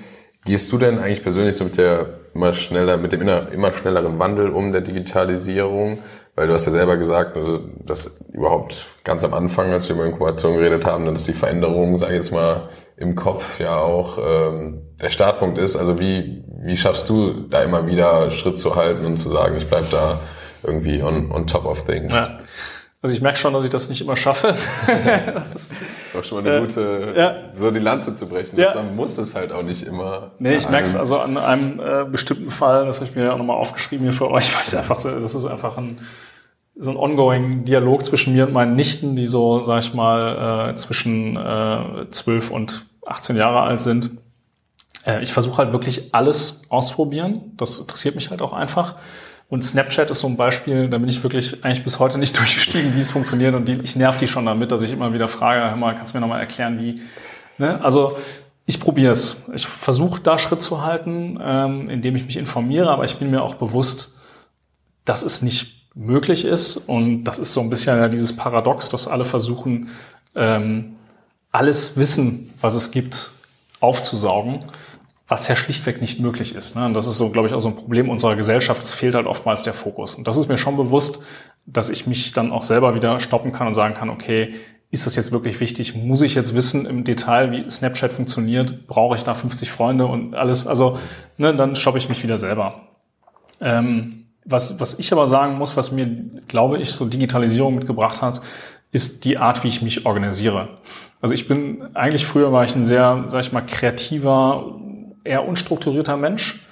[0.46, 4.50] gehst du denn eigentlich persönlich so mit der immer schneller, mit dem immer schnelleren Wandel
[4.50, 5.98] um der Digitalisierung,
[6.34, 10.06] weil du hast ja selber gesagt, also, dass überhaupt ganz am Anfang, als wir über
[10.06, 14.82] Inkubation geredet haben, dass die Veränderung, sage ich jetzt mal, im Kopf ja auch ähm,
[15.00, 15.76] der Startpunkt ist.
[15.76, 19.68] Also wie, wie schaffst du da immer wieder Schritt zu halten und zu sagen, ich
[19.68, 20.20] bleib da
[20.62, 22.12] irgendwie on, on top of things?
[22.12, 22.38] Ja.
[23.02, 24.56] Also ich merke schon, dass ich das nicht immer schaffe.
[24.86, 27.36] das ist, ist auch schon mal eine äh, gute, ja.
[27.54, 28.58] so die Lanze zu brechen.
[28.58, 28.74] Ja.
[28.74, 30.32] Man muss es halt auch nicht immer.
[30.38, 33.38] Nee, ich merke es also an einem äh, bestimmten Fall, das habe ich mir auch
[33.38, 35.98] nochmal aufgeschrieben hier für euch, weil es einfach so, das ist einfach ein,
[36.78, 40.74] so ein ongoing Dialog zwischen mir und meinen Nichten, die so, sag ich mal, äh,
[40.76, 44.10] zwischen äh, 12 und 18 Jahre alt sind.
[45.06, 47.52] Äh, ich versuche halt wirklich alles auszuprobieren.
[47.56, 48.96] Das interessiert mich halt auch einfach.
[49.48, 52.94] Und Snapchat ist so ein Beispiel, da bin ich wirklich eigentlich bis heute nicht durchgestiegen,
[52.94, 53.54] wie es funktioniert.
[53.54, 56.12] Und die, ich nerv die schon damit, dass ich immer wieder frage, hör mal, kannst
[56.12, 57.00] du mir nochmal erklären, wie.
[57.56, 57.82] Ne?
[57.82, 58.18] Also
[58.66, 59.48] ich probiere es.
[59.54, 63.42] Ich versuche da Schritt zu halten, ähm, indem ich mich informiere, aber ich bin mir
[63.42, 64.16] auch bewusst,
[65.04, 66.76] dass es nicht möglich ist.
[66.76, 69.88] Und das ist so ein bisschen ja dieses Paradox, dass alle versuchen,
[70.36, 70.94] ähm,
[71.50, 73.32] alles Wissen, was es gibt,
[73.80, 74.66] aufzusaugen
[75.28, 76.76] was ja schlichtweg nicht möglich ist.
[76.76, 76.86] Ne?
[76.86, 78.82] Und das ist so, glaube ich, auch so ein Problem unserer Gesellschaft.
[78.82, 80.14] Es fehlt halt oftmals der Fokus.
[80.14, 81.22] Und das ist mir schon bewusst,
[81.66, 84.54] dass ich mich dann auch selber wieder stoppen kann und sagen kann, okay,
[84.92, 85.96] ist das jetzt wirklich wichtig?
[85.96, 88.86] Muss ich jetzt wissen im Detail, wie Snapchat funktioniert?
[88.86, 90.68] Brauche ich da 50 Freunde und alles?
[90.68, 90.98] Also,
[91.38, 92.82] ne, dann stoppe ich mich wieder selber.
[93.60, 96.06] Ähm, was, was ich aber sagen muss, was mir,
[96.48, 98.40] glaube ich, so Digitalisierung mitgebracht hat,
[98.92, 100.78] ist die Art, wie ich mich organisiere.
[101.20, 104.80] Also ich bin, eigentlich früher war ich ein sehr, sag ich mal, kreativer,
[105.24, 106.66] eher unstrukturierter Mensch.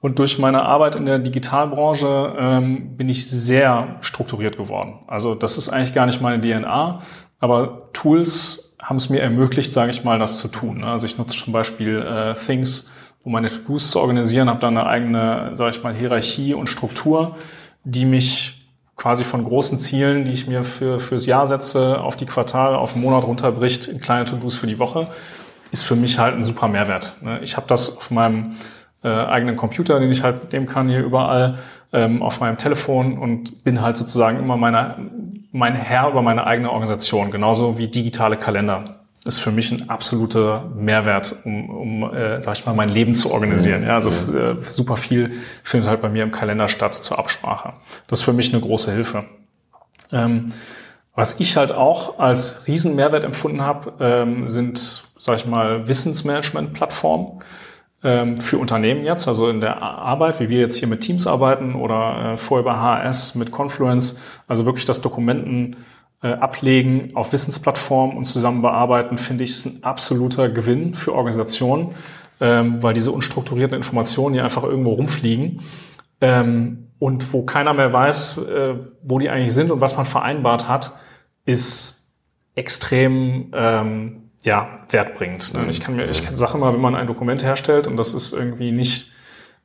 [0.00, 5.00] Und durch meine Arbeit in der Digitalbranche ähm, bin ich sehr strukturiert geworden.
[5.08, 7.02] Also das ist eigentlich gar nicht meine DNA,
[7.40, 10.84] aber Tools haben es mir ermöglicht, sage ich mal, das zu tun.
[10.84, 12.90] Also ich nutze zum Beispiel äh, Things,
[13.24, 17.36] um meine To-Dos zu organisieren, habe da eine eigene, sage ich mal, Hierarchie und Struktur,
[17.84, 18.66] die mich
[18.96, 22.94] quasi von großen Zielen, die ich mir für fürs Jahr setze, auf die Quartale, auf
[22.94, 25.08] den Monat runterbricht in kleine To-Dos für die Woche
[25.70, 27.16] ist für mich halt ein super Mehrwert.
[27.20, 27.40] Ne?
[27.42, 28.56] Ich habe das auf meinem
[29.02, 31.58] äh, eigenen Computer, den ich halt nehmen kann hier überall,
[31.92, 35.10] ähm, auf meinem Telefon und bin halt sozusagen immer meine,
[35.52, 38.97] mein Herr über meine eigene Organisation, genauso wie digitale Kalender.
[39.28, 43.30] Ist für mich ein absoluter Mehrwert, um, um äh, sag ich mal, mein Leben zu
[43.30, 43.84] organisieren.
[43.84, 47.74] Ja, also äh, super viel findet halt bei mir im Kalender statt zur Absprache.
[48.06, 49.26] Das ist für mich eine große Hilfe.
[50.10, 50.46] Ähm,
[51.14, 57.42] was ich halt auch als Riesenmehrwert empfunden habe, ähm, sind sag ich mal, Wissensmanagement-Plattform
[58.04, 61.74] ähm, für Unternehmen jetzt, also in der Arbeit, wie wir jetzt hier mit Teams arbeiten
[61.74, 65.76] oder äh, vorher bei HS mit Confluence, also wirklich das Dokumenten
[66.22, 71.94] äh, ablegen auf Wissensplattformen und zusammen bearbeiten, finde ich, ist ein absoluter Gewinn für Organisationen,
[72.40, 75.62] ähm, weil diese unstrukturierten Informationen hier einfach irgendwo rumfliegen
[76.20, 80.68] ähm, und wo keiner mehr weiß, äh, wo die eigentlich sind und was man vereinbart
[80.68, 80.92] hat,
[81.44, 82.10] ist
[82.54, 85.54] extrem ähm, ja, Wert bringt.
[85.54, 85.66] Ne?
[85.68, 88.72] Ich kann mir, ich sage immer, wenn man ein Dokument herstellt und das ist irgendwie
[88.72, 89.12] nicht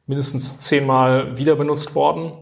[0.05, 2.33] mindestens zehnmal wieder benutzt worden,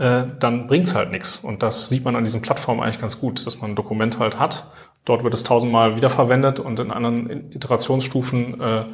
[0.00, 1.36] äh, dann bringt's halt nichts.
[1.36, 4.38] Und das sieht man an diesen Plattformen eigentlich ganz gut, dass man ein Dokument halt
[4.40, 4.64] hat.
[5.04, 8.84] Dort wird es tausendmal wiederverwendet und in anderen Iterationsstufen äh,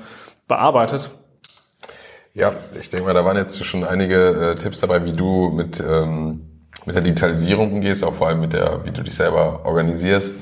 [0.49, 1.11] bearbeitet.
[2.35, 5.81] Ja, ich denke mal, da waren jetzt schon einige äh, Tipps dabei, wie du mit,
[5.81, 10.37] ähm, mit der Digitalisierung umgehst, auch vor allem mit der, wie du dich selber organisierst.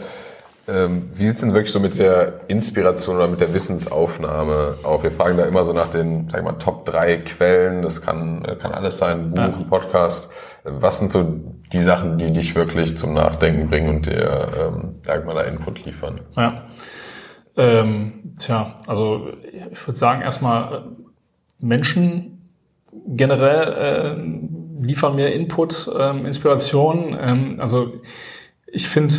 [0.66, 5.02] Ähm, wie sieht's denn wirklich so mit der Inspiration oder mit der Wissensaufnahme auf?
[5.02, 7.82] Wir fragen da immer so nach den, sag ich mal, Top drei Quellen.
[7.82, 9.64] Das kann, kann alles sein, Buch, ja.
[9.68, 10.30] Podcast.
[10.64, 11.40] Was sind so
[11.72, 16.22] die Sachen, die dich wirklich zum Nachdenken bringen und dir, ähm, da Input liefern?
[16.36, 16.64] Ja.
[17.56, 19.28] Ähm, tja, also
[19.70, 20.80] ich würde sagen, erstmal äh,
[21.60, 22.50] Menschen
[23.06, 27.16] generell äh, liefern mir Input, ähm, Inspiration.
[27.20, 28.00] Ähm, also
[28.66, 29.14] ich finde,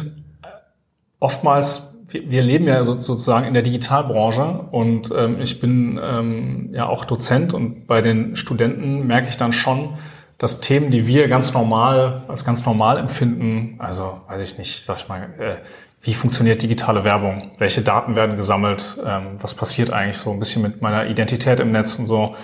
[1.19, 6.87] oftmals, wir, wir leben ja sozusagen in der Digitalbranche und ähm, ich bin ähm, ja
[6.87, 9.97] auch Dozent und bei den Studenten merke ich dann schon,
[10.37, 14.97] dass Themen, die wir ganz normal, als ganz normal empfinden, also weiß ich nicht, sag
[14.97, 15.55] ich mal, äh,
[16.01, 17.51] wie funktioniert digitale Werbung?
[17.57, 18.97] Welche Daten werden gesammelt?
[19.03, 22.35] Ähm, was passiert eigentlich so ein bisschen mit meiner Identität im Netz und so?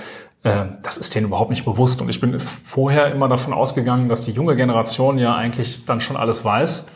[0.44, 2.02] Äh, das ist denen überhaupt nicht bewusst.
[2.02, 6.18] Und ich bin vorher immer davon ausgegangen, dass die junge Generation ja eigentlich dann schon
[6.18, 6.88] alles weiß.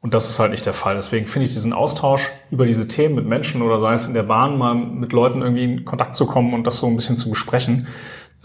[0.00, 0.94] Und das ist halt nicht der Fall.
[0.94, 4.22] Deswegen finde ich diesen Austausch über diese Themen mit Menschen oder sei es in der
[4.22, 7.28] Bahn mal mit Leuten irgendwie in Kontakt zu kommen und das so ein bisschen zu
[7.28, 7.88] besprechen,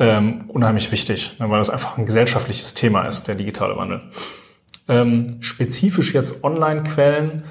[0.02, 4.02] ähm, unheimlich wichtig, ne, weil das einfach ein gesellschaftliches Thema ist, der digitale Wandel.
[4.88, 7.44] Ähm, spezifisch jetzt Online-Quellen.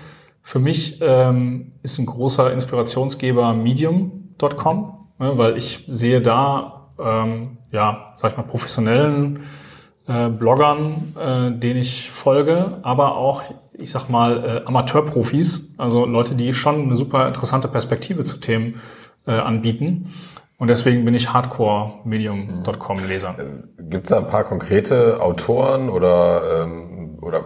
[0.42, 8.14] Für mich ähm, ist ein großer Inspirationsgeber medium.com, ne, weil ich sehe da, ähm, ja,
[8.16, 9.44] sag ich mal, professionellen
[10.08, 13.44] äh, Bloggern, äh, denen ich folge, aber auch
[13.74, 18.80] ich sag mal, äh, Amateurprofis, also Leute, die schon eine super interessante Perspektive zu Themen
[19.26, 20.12] äh, anbieten.
[20.60, 23.34] Und deswegen bin ich Hardcore-Medium.com-Leser.
[23.78, 27.44] Gibt es da ein paar konkrete Autoren oder, ähm, oder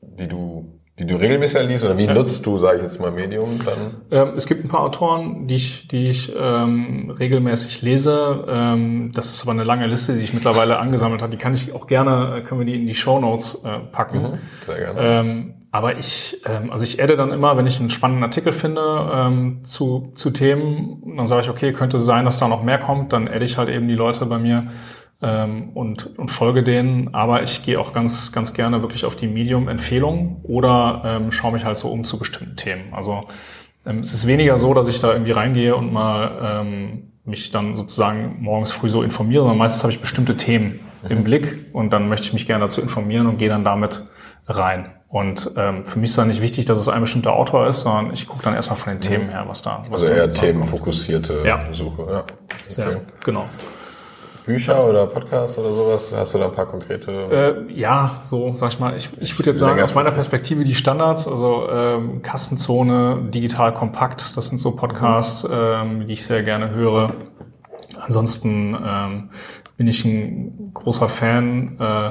[0.00, 2.14] die du die du regelmäßig liest oder wie ja.
[2.14, 4.02] nutzt du, sage ich jetzt mal, Medium dann?
[4.12, 8.44] Ähm, es gibt ein paar Autoren, die ich, die ich ähm, regelmäßig lese.
[8.48, 11.32] Ähm, das ist aber eine lange Liste, die sich mittlerweile angesammelt hat.
[11.32, 14.22] Die kann ich auch gerne, äh, können wir die in die Show Notes äh, packen.
[14.22, 15.56] Mhm, sehr gerne.
[15.74, 19.64] Aber ich, ähm, also ich adde dann immer, wenn ich einen spannenden Artikel finde ähm,
[19.64, 23.26] zu, zu Themen, dann sage ich, okay, könnte sein, dass da noch mehr kommt, dann
[23.26, 24.68] adde ich halt eben die Leute bei mir
[25.20, 27.12] ähm, und, und folge denen.
[27.12, 31.64] Aber ich gehe auch ganz, ganz gerne wirklich auf die Medium-Empfehlungen oder ähm, schaue mich
[31.64, 32.94] halt so um zu bestimmten Themen.
[32.94, 33.24] Also
[33.84, 37.74] ähm, es ist weniger so, dass ich da irgendwie reingehe und mal ähm, mich dann
[37.74, 41.10] sozusagen morgens früh so informiere, sondern meistens habe ich bestimmte Themen mhm.
[41.10, 44.04] im Blick und dann möchte ich mich gerne dazu informieren und gehe dann damit
[44.46, 44.90] rein.
[45.14, 48.12] Und ähm, für mich ist da nicht wichtig, dass es ein bestimmter Autor ist, sondern
[48.12, 51.72] ich gucke dann erstmal von den Themen her, was da was Also eher themenfokussierte ja.
[51.72, 52.02] Suche.
[52.10, 52.18] Ja.
[52.22, 52.34] Okay.
[52.66, 53.44] Sehr, genau.
[54.44, 56.12] Bücher oder Podcasts oder sowas?
[56.16, 57.12] Hast du da ein paar konkrete?
[57.68, 58.96] Äh, ja, so sag ich mal.
[58.96, 64.36] Ich, ich würde jetzt sagen, aus meiner Perspektive die Standards, also ähm, Kassenzone, digital kompakt,
[64.36, 65.54] das sind so Podcasts, mhm.
[65.54, 67.12] ähm, die ich sehr gerne höre.
[68.00, 69.30] Ansonsten ähm,
[69.76, 72.10] bin ich ein großer Fan äh,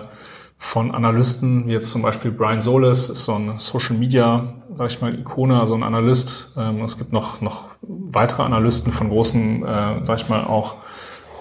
[0.64, 5.02] von Analysten, wie jetzt zum Beispiel Brian Solis, ist so ein Social Media, sag ich
[5.02, 6.54] mal, Ikone, also ein Analyst.
[6.58, 10.76] Ähm, es gibt noch, noch weitere Analysten von großen, äh, sag ich mal, auch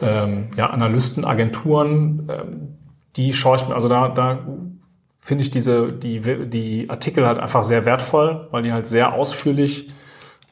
[0.02, 2.76] ähm, ja, Analystenagenturen, ähm,
[3.14, 4.40] die schaue ich mir, also da, da
[5.20, 9.86] finde ich diese, die, die Artikel halt einfach sehr wertvoll, weil die halt sehr ausführlich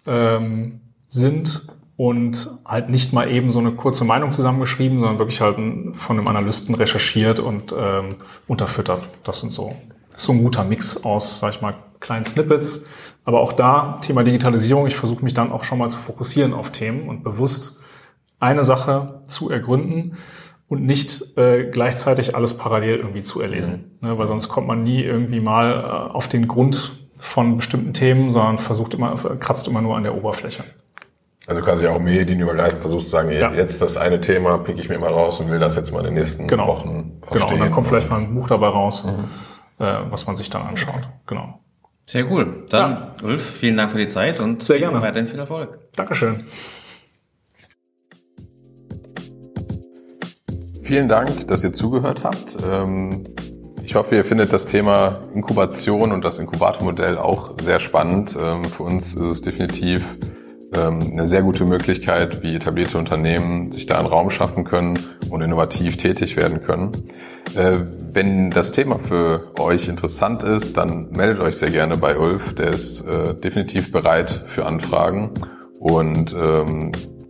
[0.07, 1.67] ähm, sind
[2.01, 5.59] und halt nicht mal eben so eine kurze Meinung zusammengeschrieben, sondern wirklich halt
[5.93, 8.09] von einem Analysten recherchiert und ähm,
[8.49, 9.07] unterfüttert.
[9.23, 9.77] Das sind so,
[10.09, 12.87] das ist so ein guter Mix aus, sag ich mal, kleinen Snippets.
[13.27, 16.71] Aber auch da, Thema Digitalisierung, ich versuche mich dann auch schon mal zu fokussieren auf
[16.71, 17.79] Themen und bewusst
[18.39, 20.17] eine Sache zu ergründen
[20.69, 23.99] und nicht äh, gleichzeitig alles parallel irgendwie zu erlesen.
[24.01, 24.09] Mhm.
[24.09, 28.31] Ne, weil sonst kommt man nie irgendwie mal äh, auf den Grund von bestimmten Themen,
[28.31, 30.65] sondern versucht immer, kratzt immer nur an der Oberfläche.
[31.51, 33.53] Also quasi auch medienübergreifend versuchst zu sagen, ja.
[33.53, 36.05] jetzt das eine Thema pick ich mir mal raus und will das jetzt mal in
[36.05, 36.69] den nächsten genau.
[36.69, 37.41] Wochen verstehen.
[37.41, 39.85] Genau, und dann kommt vielleicht mal ein Buch dabei raus, mhm.
[39.85, 40.95] äh, was man sich dann anschaut.
[40.95, 41.09] Okay.
[41.27, 41.59] Genau.
[42.07, 42.67] Sehr cool.
[42.71, 43.15] Dann, ja.
[43.25, 45.03] Ulf, vielen Dank für die Zeit und Sehr gerne.
[45.03, 45.77] weiterhin viel Erfolg.
[45.97, 46.45] Dankeschön.
[50.85, 52.59] Vielen Dank, dass ihr zugehört habt.
[52.71, 53.25] Ähm,
[53.83, 58.37] ich hoffe, ihr findet das Thema Inkubation und das Inkubatormodell auch sehr spannend.
[58.41, 60.17] Ähm, für uns ist es definitiv
[60.73, 64.99] eine sehr gute Möglichkeit, wie etablierte Unternehmen sich da einen Raum schaffen können
[65.31, 66.93] und innovativ tätig werden können.
[67.57, 67.79] Äh,
[68.13, 72.55] wenn das Thema für euch interessant ist, dann meldet euch sehr gerne bei Ulf.
[72.55, 75.31] Der ist äh, definitiv bereit für Anfragen
[75.81, 76.37] und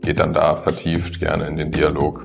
[0.03, 2.25] geht dann da vertieft gerne in den Dialog.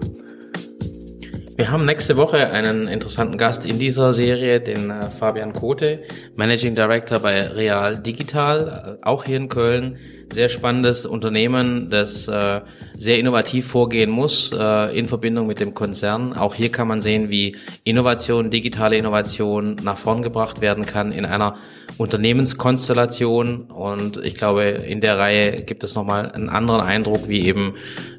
[1.57, 5.95] Wir haben nächste Woche einen interessanten Gast in dieser Serie, den äh, Fabian Kote,
[6.35, 9.97] Managing Director bei Real Digital, äh, auch hier in Köln.
[10.33, 12.59] Sehr spannendes Unternehmen, das äh,
[12.97, 16.33] sehr innovativ vorgehen muss in Verbindung mit dem Konzern.
[16.33, 21.25] Auch hier kann man sehen, wie Innovation, digitale Innovation nach vorn gebracht werden kann in
[21.25, 21.55] einer
[21.97, 23.63] Unternehmenskonstellation.
[23.63, 27.73] Und ich glaube, in der Reihe gibt es nochmal einen anderen Eindruck, wie eben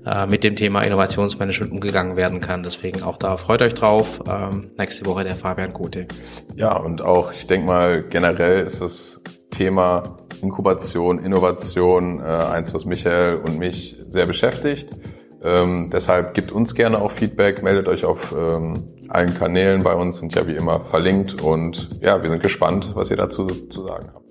[0.07, 2.63] äh, mit dem Thema Innovationsmanagement umgegangen werden kann.
[2.63, 4.21] Deswegen auch da freut euch drauf.
[4.29, 6.07] Ähm, nächste Woche der Fabian Gute.
[6.55, 12.85] Ja, und auch, ich denke mal, generell ist das Thema Inkubation, Innovation äh, eins, was
[12.85, 14.91] Michael und mich sehr beschäftigt.
[15.43, 20.19] Ähm, deshalb gibt uns gerne auch Feedback, meldet euch auf ähm, allen Kanälen bei uns,
[20.19, 24.09] sind ja wie immer verlinkt und ja, wir sind gespannt, was ihr dazu zu sagen
[24.13, 24.26] habt.